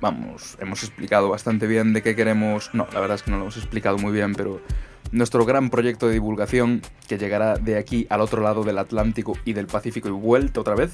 Vamos, 0.00 0.56
hemos 0.60 0.82
explicado 0.82 1.28
bastante 1.28 1.66
bien 1.66 1.92
de 1.92 2.02
qué 2.02 2.14
queremos. 2.14 2.70
No, 2.74 2.86
la 2.92 3.00
verdad 3.00 3.16
es 3.16 3.22
que 3.22 3.30
no 3.30 3.38
lo 3.38 3.44
hemos 3.44 3.56
explicado 3.56 3.98
muy 3.98 4.12
bien, 4.12 4.34
pero 4.34 4.60
nuestro 5.10 5.44
gran 5.44 5.70
proyecto 5.70 6.06
de 6.06 6.14
divulgación 6.14 6.82
que 7.08 7.18
llegará 7.18 7.56
de 7.56 7.78
aquí 7.78 8.06
al 8.10 8.20
otro 8.20 8.42
lado 8.42 8.62
del 8.62 8.78
Atlántico 8.78 9.38
y 9.44 9.52
del 9.52 9.66
Pacífico 9.66 10.08
y 10.08 10.12
vuelta 10.12 10.60
otra 10.60 10.74
vez. 10.74 10.92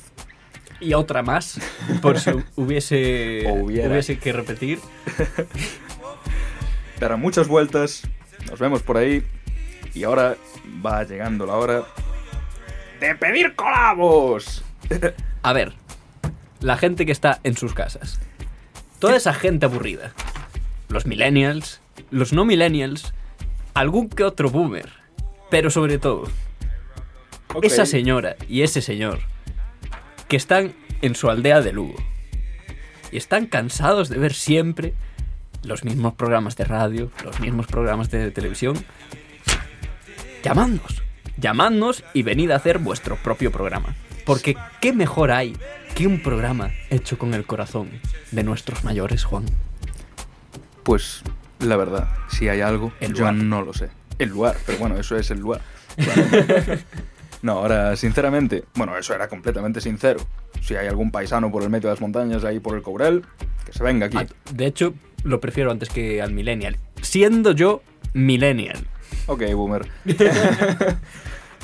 y 0.81 0.95
otra 0.95 1.23
más, 1.23 1.61
por 2.01 2.19
si 2.19 2.31
hubiese, 2.57 3.45
hubiese 3.51 4.19
que 4.19 4.33
repetir. 4.33 4.79
Dará 7.01 7.17
muchas 7.17 7.49
vueltas. 7.49 8.03
Nos 8.51 8.61
vemos 8.61 8.83
por 8.83 8.97
ahí. 8.97 9.25
Y 9.95 10.05
ahora 10.05 10.37
va 10.85 11.05
llegando 11.05 11.45
la 11.45 11.55
hora 11.55 11.83
de 13.03 13.15
pedir 13.17 13.55
colabos. 13.57 14.65
A 15.43 15.53
ver, 15.53 15.73
la 16.61 16.77
gente 16.77 17.05
que 17.05 17.13
está 17.13 17.41
en 17.43 17.57
sus 17.57 17.75
casas. 17.75 18.21
Toda 19.03 19.17
esa 19.17 19.35
gente 19.35 19.67
aburrida. 19.67 20.13
Los 20.89 21.07
millennials, 21.07 21.81
los 22.13 22.33
no 22.33 22.45
millennials, 22.45 23.13
algún 23.75 24.09
que 24.09 24.23
otro 24.23 24.49
boomer. 24.49 24.91
Pero 25.51 25.71
sobre 25.71 25.99
todo, 25.99 26.29
esa 27.63 27.85
señora 27.85 28.37
y 28.49 28.63
ese 28.63 28.81
señor 28.81 29.19
que 30.29 30.37
están 30.37 30.75
en 31.01 31.17
su 31.17 31.29
aldea 31.31 31.63
de 31.63 31.73
Lugo 31.73 31.97
y 33.11 33.17
están 33.17 33.47
cansados 33.47 34.09
de 34.09 34.19
ver 34.19 34.35
siempre 34.35 34.95
los 35.65 35.83
mismos 35.83 36.15
programas 36.15 36.55
de 36.55 36.63
radio, 36.63 37.11
los 37.25 37.41
mismos 37.41 37.67
programas 37.67 38.09
de 38.09 38.31
televisión. 38.31 38.77
Llamadnos, 40.45 41.02
llamadnos 41.37 42.05
y 42.15 42.23
venid 42.23 42.51
a 42.51 42.57
hacer 42.57 42.79
vuestro 42.79 43.17
propio 43.17 43.51
programa. 43.53 43.95
Porque 44.25 44.57
¿qué 44.81 44.93
mejor 44.93 45.31
hay 45.33 45.57
que 45.95 46.07
un 46.07 46.23
programa 46.23 46.71
hecho 46.91 47.19
con 47.19 47.35
el 47.35 47.45
corazón 47.45 47.91
de 48.31 48.45
nuestros 48.45 48.85
mayores, 48.85 49.25
Juan? 49.25 49.45
Pues 50.83 51.23
la 51.61 51.77
verdad, 51.77 52.09
si 52.29 52.49
hay 52.49 52.61
algo, 52.61 52.93
El 53.01 53.15
yo 53.15 53.21
lugar. 53.21 53.35
no 53.35 53.63
lo 53.63 53.73
sé. 53.73 53.89
El 54.19 54.31
lugar, 54.31 54.57
pero 54.67 54.79
bueno, 54.79 54.97
eso 54.99 55.17
es 55.17 55.31
el 55.31 55.39
lugar. 55.41 55.61
Bueno. 55.97 56.79
no, 57.43 57.53
ahora, 57.53 57.97
sinceramente, 57.97 58.65
bueno, 58.75 58.97
eso 58.97 59.15
era 59.15 59.29
completamente 59.29 59.81
sincero. 59.81 60.21
Si 60.61 60.75
hay 60.77 60.87
algún 60.87 61.11
paisano 61.11 61.51
por 61.51 61.63
el 61.63 61.71
medio 61.71 61.89
de 61.89 61.95
las 61.95 62.01
montañas, 62.01 62.45
ahí 62.45 62.61
por 62.61 62.77
el 62.77 62.83
Cobrel, 62.83 63.25
que 63.67 63.73
se 63.73 63.83
venga 63.83 64.07
aquí. 64.07 64.17
Ah, 64.19 64.27
De 64.53 64.67
hecho, 64.67 64.95
lo 65.25 65.41
prefiero 65.41 65.71
antes 65.71 65.89
que 65.89 66.23
al 66.23 66.33
millennial. 66.33 66.77
Siendo 67.01 67.53
yo 67.53 67.83
millennial. 68.13 68.87
Ok, 69.27 69.43
boomer. 69.55 69.87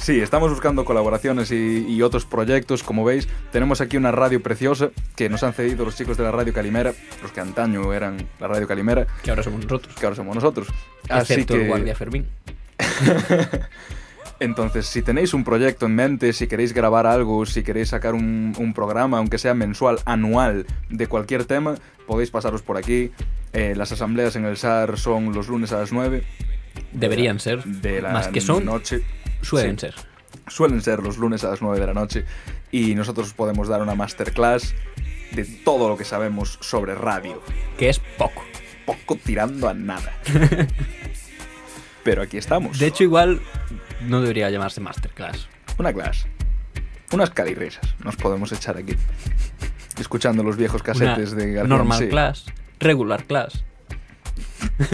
Sí, 0.00 0.20
estamos 0.20 0.50
buscando 0.50 0.84
colaboraciones 0.84 1.50
y, 1.50 1.84
y 1.88 2.02
otros 2.02 2.24
proyectos. 2.24 2.82
Como 2.82 3.04
veis, 3.04 3.28
tenemos 3.50 3.80
aquí 3.80 3.96
una 3.96 4.12
radio 4.12 4.42
preciosa 4.42 4.90
que 5.16 5.28
nos 5.28 5.42
han 5.42 5.52
cedido 5.52 5.84
los 5.84 5.96
chicos 5.96 6.16
de 6.16 6.22
la 6.22 6.30
Radio 6.30 6.52
Calimera, 6.52 6.94
los 7.20 7.32
que 7.32 7.40
antaño 7.40 7.92
eran 7.92 8.28
la 8.38 8.46
Radio 8.46 8.68
Calimera, 8.68 9.06
Que 9.22 9.30
ahora 9.30 9.42
somos 9.42 9.64
nosotros. 9.64 9.94
que 9.96 10.06
ahora 10.06 10.16
somos 10.16 10.34
nosotros. 10.34 10.68
Así 11.08 11.32
Excepto 11.32 11.54
que, 11.54 11.62
el 11.62 11.68
guardia 11.68 11.94
Fermín. 11.96 12.26
entonces, 14.40 14.86
si 14.86 15.02
tenéis 15.02 15.34
un 15.34 15.42
proyecto 15.42 15.86
en 15.86 15.96
mente, 15.96 16.32
si 16.32 16.46
queréis 16.46 16.72
grabar 16.72 17.06
algo, 17.06 17.44
si 17.44 17.64
queréis 17.64 17.88
sacar 17.88 18.14
un, 18.14 18.54
un 18.56 18.74
programa, 18.74 19.18
aunque 19.18 19.38
sea 19.38 19.54
mensual, 19.54 19.98
anual, 20.04 20.64
de 20.90 21.06
cualquier 21.08 21.44
tema, 21.44 21.74
podéis 22.06 22.30
pasaros 22.30 22.62
por 22.62 22.76
aquí. 22.76 23.10
Eh, 23.52 23.74
las 23.76 23.90
asambleas 23.90 24.36
en 24.36 24.44
el 24.44 24.56
SAR 24.56 24.98
son 24.98 25.32
los 25.32 25.48
lunes 25.48 25.72
a 25.72 25.78
las 25.78 25.90
9 25.90 26.22
Deberían 26.92 27.38
ser. 27.40 27.62
de 27.64 28.00
la 28.02 28.10
más 28.12 28.28
que 28.28 28.40
son, 28.40 28.64
noche. 28.64 29.02
suelen 29.42 29.78
Sí. 29.78 29.86
ser. 29.86 29.94
suelen 30.48 30.80
ser 30.82 31.00
los 31.02 31.18
lunes 31.18 31.44
a 31.44 31.50
las 31.50 31.60
9 31.62 31.78
de 31.80 31.86
la 31.86 31.94
noche 31.94 32.24
y 32.72 32.94
nosotros 32.94 33.28
os 33.28 33.34
podemos 33.34 33.68
dar 33.68 33.82
una 33.82 33.94
masterclass 33.94 34.74
de 35.32 35.44
todo 35.44 35.88
lo 35.88 35.96
que 35.96 36.04
sabemos 36.04 36.58
sobre 36.60 36.94
radio. 36.94 37.42
Que 37.78 37.88
es 37.90 37.98
poco. 38.16 38.42
Poco 38.86 39.16
tirando 39.16 39.68
a 39.68 39.74
nada. 39.74 40.12
Pero 42.04 42.22
aquí 42.22 42.38
estamos. 42.38 42.78
De 42.78 42.86
hecho, 42.86 43.04
igual 43.04 43.40
no 44.06 44.22
debería 44.22 44.48
llamarse 44.48 44.80
Masterclass. 44.80 45.46
una 45.78 45.92
clase. 45.92 46.28
Unas 47.12 47.30
calirrisas 47.30 47.94
nos 48.02 48.16
podemos 48.16 48.50
echar 48.52 48.76
aquí. 48.78 48.94
Escuchando 49.98 50.42
los 50.42 50.56
viejos 50.56 50.82
Una 50.82 50.92
casetes 50.94 51.32
de 51.32 51.52
García 51.52 51.68
normal 51.68 51.98
sí. 51.98 52.08
class, 52.08 52.46
regular 52.80 53.24
class. 53.24 53.64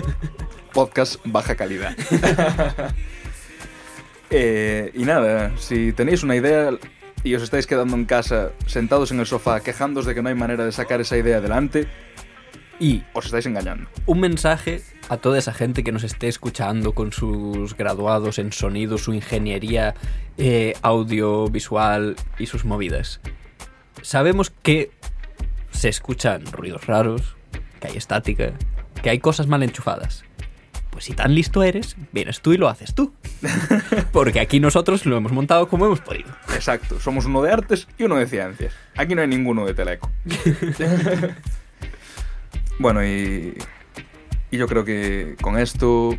podcast 0.74 1.16
baja 1.24 1.54
calidad. 1.54 1.96
Eh, 4.36 4.90
y 4.94 5.04
nada, 5.04 5.52
si 5.58 5.92
tenéis 5.92 6.24
una 6.24 6.34
idea 6.34 6.70
y 7.22 7.34
os 7.36 7.42
estáis 7.42 7.68
quedando 7.68 7.94
en 7.94 8.04
casa 8.04 8.50
sentados 8.66 9.12
en 9.12 9.20
el 9.20 9.26
sofá 9.26 9.60
quejándoos 9.60 10.06
de 10.06 10.14
que 10.14 10.22
no 10.22 10.28
hay 10.28 10.34
manera 10.34 10.64
de 10.64 10.72
sacar 10.72 11.00
esa 11.00 11.16
idea 11.16 11.36
adelante, 11.36 11.86
Y 12.80 13.04
os 13.12 13.26
estáis 13.26 13.46
engañando. 13.46 13.88
un 14.06 14.18
mensaje 14.18 14.82
a 15.08 15.18
toda 15.18 15.38
esa 15.38 15.52
gente 15.52 15.84
que 15.84 15.92
nos 15.92 16.02
esté 16.02 16.26
escuchando 16.26 16.94
con 16.94 17.12
sus 17.12 17.76
graduados 17.76 18.40
en 18.40 18.50
sonido, 18.50 18.98
su 18.98 19.12
ingeniería 19.12 19.94
eh, 20.36 20.72
audiovisual 20.82 22.16
y 22.36 22.46
sus 22.46 22.64
movidas. 22.64 23.20
Sabemos 24.02 24.50
que 24.50 24.90
se 25.70 25.90
escuchan 25.90 26.44
ruidos 26.46 26.86
raros, 26.88 27.36
que 27.78 27.88
hay 27.88 27.96
estática, 27.96 28.52
que 29.00 29.10
hay 29.10 29.20
cosas 29.20 29.46
mal 29.46 29.62
enchufadas. 29.62 30.23
Pues 30.94 31.06
si 31.06 31.12
tan 31.12 31.34
listo 31.34 31.64
eres, 31.64 31.96
vienes 32.12 32.40
tú 32.40 32.52
y 32.52 32.56
lo 32.56 32.68
haces 32.68 32.94
tú. 32.94 33.12
Porque 34.12 34.38
aquí 34.38 34.60
nosotros 34.60 35.04
lo 35.06 35.16
hemos 35.16 35.32
montado 35.32 35.68
como 35.68 35.86
hemos 35.86 35.98
podido. 35.98 36.30
Exacto, 36.54 37.00
somos 37.00 37.24
uno 37.24 37.42
de 37.42 37.50
artes 37.50 37.88
y 37.98 38.04
uno 38.04 38.14
de 38.14 38.28
ciencias. 38.28 38.74
Aquí 38.96 39.16
no 39.16 39.22
hay 39.22 39.26
ninguno 39.26 39.66
de 39.66 39.74
teleco. 39.74 40.12
bueno, 42.78 43.04
y, 43.04 43.58
y 44.52 44.56
yo 44.56 44.68
creo 44.68 44.84
que 44.84 45.34
con 45.42 45.58
esto 45.58 46.16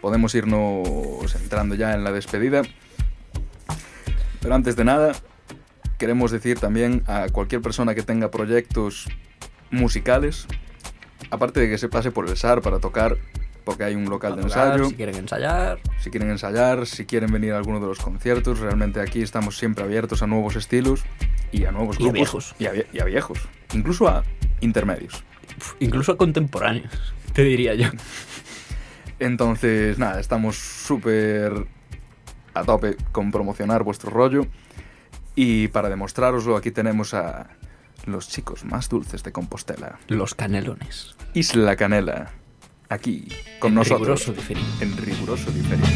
podemos 0.00 0.36
irnos 0.36 1.34
entrando 1.34 1.74
ya 1.74 1.92
en 1.92 2.04
la 2.04 2.12
despedida. 2.12 2.62
Pero 4.40 4.54
antes 4.54 4.76
de 4.76 4.84
nada, 4.84 5.16
queremos 5.98 6.30
decir 6.30 6.60
también 6.60 7.02
a 7.08 7.26
cualquier 7.32 7.60
persona 7.60 7.96
que 7.96 8.04
tenga 8.04 8.30
proyectos 8.30 9.08
musicales, 9.72 10.46
aparte 11.32 11.58
de 11.58 11.68
que 11.68 11.76
se 11.76 11.88
pase 11.88 12.12
por 12.12 12.28
el 12.28 12.36
SAR 12.36 12.62
para 12.62 12.78
tocar, 12.78 13.16
porque 13.70 13.84
hay 13.84 13.94
un 13.94 14.10
local 14.10 14.36
de 14.36 14.42
tocar, 14.42 14.66
ensayo 14.74 14.88
Si 14.90 14.94
quieren 14.96 15.14
ensayar, 15.16 15.78
si 16.00 16.10
quieren 16.10 16.30
ensayar, 16.30 16.86
si 16.86 17.06
quieren 17.06 17.32
venir 17.32 17.52
a 17.52 17.56
alguno 17.58 17.78
de 17.80 17.86
los 17.86 17.98
conciertos, 18.00 18.58
realmente 18.58 19.00
aquí 19.00 19.22
estamos 19.22 19.56
siempre 19.56 19.84
abiertos 19.84 20.22
a 20.22 20.26
nuevos 20.26 20.56
estilos 20.56 21.04
y 21.52 21.64
a 21.66 21.70
nuevos 21.72 21.96
Y 21.98 22.02
a 22.02 22.12
grupos. 22.12 22.14
viejos. 22.14 22.54
Y 22.58 22.66
a, 22.66 22.72
vie- 22.72 22.86
y 22.92 23.00
a 23.00 23.04
viejos. 23.04 23.38
Incluso 23.72 24.08
a 24.08 24.24
intermedios. 24.60 25.22
incluso 25.78 26.12
a 26.12 26.16
contemporáneos, 26.16 26.92
te 27.32 27.42
diría 27.44 27.74
yo. 27.74 27.88
Entonces, 29.18 29.98
nada, 29.98 30.20
estamos 30.20 30.56
súper 30.56 31.66
a 32.54 32.64
tope 32.64 32.96
con 33.12 33.30
promocionar 33.30 33.82
vuestro 33.82 34.10
rollo. 34.10 34.46
Y 35.36 35.68
para 35.68 35.88
demostraroslo, 35.88 36.56
aquí 36.56 36.70
tenemos 36.70 37.14
a 37.14 37.50
los 38.06 38.28
chicos 38.28 38.64
más 38.64 38.88
dulces 38.88 39.22
de 39.22 39.30
Compostela. 39.32 39.98
Los 40.08 40.34
canelones. 40.34 41.14
Isla 41.34 41.76
Canela. 41.76 42.30
Aquí, 42.90 43.22
con 43.60 43.68
En 43.68 43.74
nosotros. 43.76 44.26
riguroso 44.26 44.32
diferido. 44.32 44.66
en 44.80 44.96
riguroso 44.96 45.50
diferido. 45.52 45.86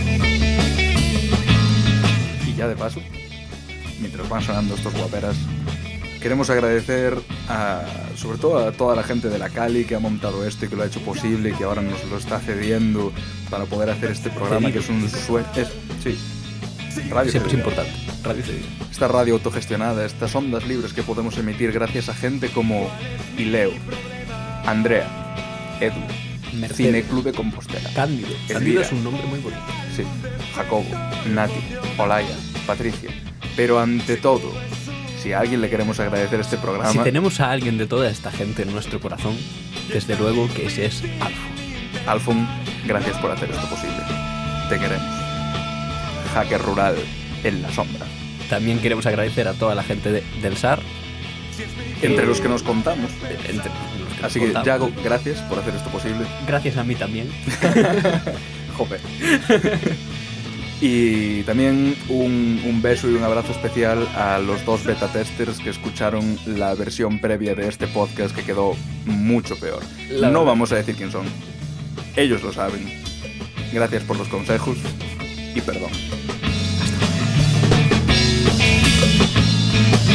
Y 2.47 2.55
ya 2.55 2.69
de 2.69 2.77
paso, 2.77 3.01
mientras 4.01 4.29
van 4.29 4.41
sonando 4.43 4.77
estos 4.77 4.95
guaperas, 4.95 5.35
queremos 6.23 6.51
agradecer 6.51 7.19
a, 7.49 7.83
sobre 8.15 8.39
todo 8.39 8.59
a 8.69 8.71
toda 8.71 8.95
la 8.95 9.03
gente 9.03 9.29
de 9.29 9.41
la 9.41 9.51
Cali 9.51 9.85
que 9.85 9.97
ha 9.97 9.99
montado 9.99 10.47
esto 10.47 10.67
y 10.67 10.69
que 10.69 10.77
lo 10.77 10.85
ha 10.85 10.87
hecho 10.87 11.01
posible 11.01 11.51
y 11.51 11.53
que 11.55 11.65
ahora 11.65 11.83
nos 11.83 12.03
lo 12.09 12.17
está 12.17 12.39
cediendo 12.39 13.13
para 13.51 13.65
poder 13.65 13.91
hacer 13.91 14.13
este 14.13 14.31
programa 14.31 14.71
que 14.71 14.79
es 14.79 14.89
un 14.89 15.09
sueño. 15.11 15.49
Sí, 16.01 16.17
radio 17.11 17.29
Siempre 17.33 17.51
es 17.51 17.59
importante. 17.59 17.91
Radio. 18.23 18.45
Esta 18.89 19.09
radio 19.09 19.35
autogestionada, 19.35 20.07
estas 20.07 20.33
ondas 20.37 20.65
libres 20.65 20.93
que 20.93 21.03
podemos 21.03 21.37
emitir 21.39 21.73
gracias 21.73 22.09
a 22.09 22.15
gente 22.15 22.51
como 22.51 22.89
Ileo, 23.37 23.73
Andrea, 24.65 25.09
Edu, 25.81 26.01
Mercedes. 26.55 26.87
Cineclub 26.87 27.25
de 27.25 27.33
Compostela. 27.33 27.91
Cándido. 27.95 28.29
Cándido 28.49 28.83
es 28.83 28.93
un 28.93 29.05
nombre 29.05 29.23
muy 29.27 29.41
bonito. 29.41 29.63
Sí, 29.97 30.03
Jacobo, 30.55 30.87
Nati, 31.33 31.55
Olaya, 31.99 32.37
Patricia. 32.67 33.11
Pero 33.57 33.79
ante 33.81 34.17
todo, 34.17 34.53
si 35.23 35.33
a 35.33 35.41
alguien 35.41 35.61
le 35.61 35.71
queremos 35.71 36.01
agradecer 36.01 36.41
este 36.41 36.57
programa, 36.59 36.91
Si 36.93 36.99
tenemos 36.99 37.41
a 37.41 37.51
alguien 37.51 37.79
de 37.79 37.87
toda 37.87 38.11
esta 38.11 38.31
gente 38.31 38.63
en 38.63 38.73
nuestro 38.73 39.01
corazón, 39.01 39.37
desde 39.93 40.17
luego 40.17 40.49
que 40.55 40.67
ese 40.67 40.87
es 40.87 41.03
Alfo. 41.21 41.49
Alfon, 42.07 42.49
gracias 42.87 43.17
por 43.19 43.31
hacer 43.31 43.51
esto 43.51 43.67
posible. 43.69 43.97
Te 44.69 44.79
queremos. 44.79 45.07
Hacker 46.35 46.61
rural 46.63 46.97
en 47.45 47.63
la 47.63 47.73
sombra. 47.73 48.05
También 48.51 48.79
queremos 48.81 49.07
agradecer 49.07 49.47
a 49.49 49.55
toda 49.55 49.75
la 49.75 49.83
gente 49.83 50.11
de- 50.11 50.23
del 50.43 50.57
SAR. 50.57 50.81
Entre 52.03 52.25
eh, 52.25 52.27
los 52.27 52.41
que 52.41 52.49
nos 52.49 52.63
contamos. 52.63 53.11
entre 53.49 53.55
los 53.55 53.63
que 53.63 54.23
nos 54.23 54.25
Así 54.25 54.39
que, 54.41 54.47
contamos. 54.47 54.67
Yago, 54.67 54.91
gracias 55.03 55.41
por 55.43 55.59
hacer 55.59 55.75
esto 55.75 55.91
posible. 55.91 56.27
Gracias 56.47 56.77
a 56.77 56.85
mí 56.85 56.95
también. 56.95 57.29
Jope. 58.77 58.99
Y 60.81 61.43
también 61.45 61.97
un, 62.09 62.61
un 62.67 62.83
beso 62.83 63.09
y 63.09 63.15
un 63.15 63.23
abrazo 63.23 63.53
especial 63.53 64.07
a 64.17 64.39
los 64.39 64.65
dos 64.67 64.85
beta 64.85 65.09
testers 65.11 65.59
que 65.59 65.71
escucharon 65.71 66.39
la 66.45 66.75
versión 66.75 67.21
previa 67.21 67.55
de 67.55 67.69
este 67.69 67.87
podcast 67.87 68.35
que 68.35 68.43
quedó 68.43 68.77
mucho 69.07 69.57
peor. 69.59 69.83
La 70.11 70.29
no 70.29 70.41
verdad. 70.41 70.45
vamos 70.53 70.73
a 70.73 70.77
decir 70.77 70.95
quién 70.97 71.11
son. 71.11 71.27
Ellos 72.17 72.43
lo 72.43 72.53
saben. 72.53 73.03
Gracias 73.73 74.03
por 74.03 74.17
los 74.19 74.29
consejos 74.29 74.77
y 75.55 75.61
perdón. 75.61 75.91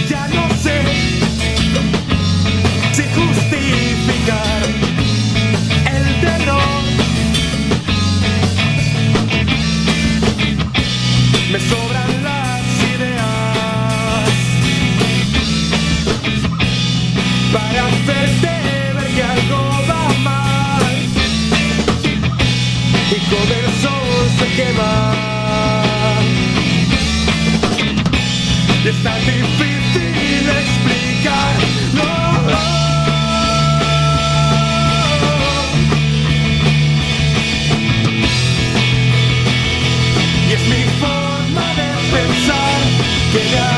Ya 0.10 0.28
no 0.28 0.50
sé 0.56 1.29
justificar 3.16 4.62
el 5.96 6.06
terror. 6.22 6.84
Me 11.52 11.60
sobran 11.60 12.12
las 12.24 12.62
ideas 12.96 14.30
para 17.54 17.88
hacerte 17.88 18.52
ver 18.96 19.08
que 19.16 19.24
algo 19.24 19.62
va 19.90 20.04
mal 20.24 20.84
y 23.12 23.20
con 23.32 23.48
el 23.60 23.68
sol 23.84 24.10
se 24.38 24.48
quema. 24.56 24.94
Y 28.84 28.88
es 28.88 29.04
tan 29.04 29.20
difícil 29.26 30.44
explicarlo. 30.64 31.59
Yeah. 43.32 43.69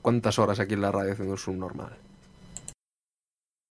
¿Cuántas 0.00 0.38
horas 0.38 0.60
aquí 0.60 0.74
en 0.74 0.82
la 0.82 0.92
radio 0.92 1.12
haciendo 1.12 1.32
un 1.32 1.38
subnormal? 1.38 1.98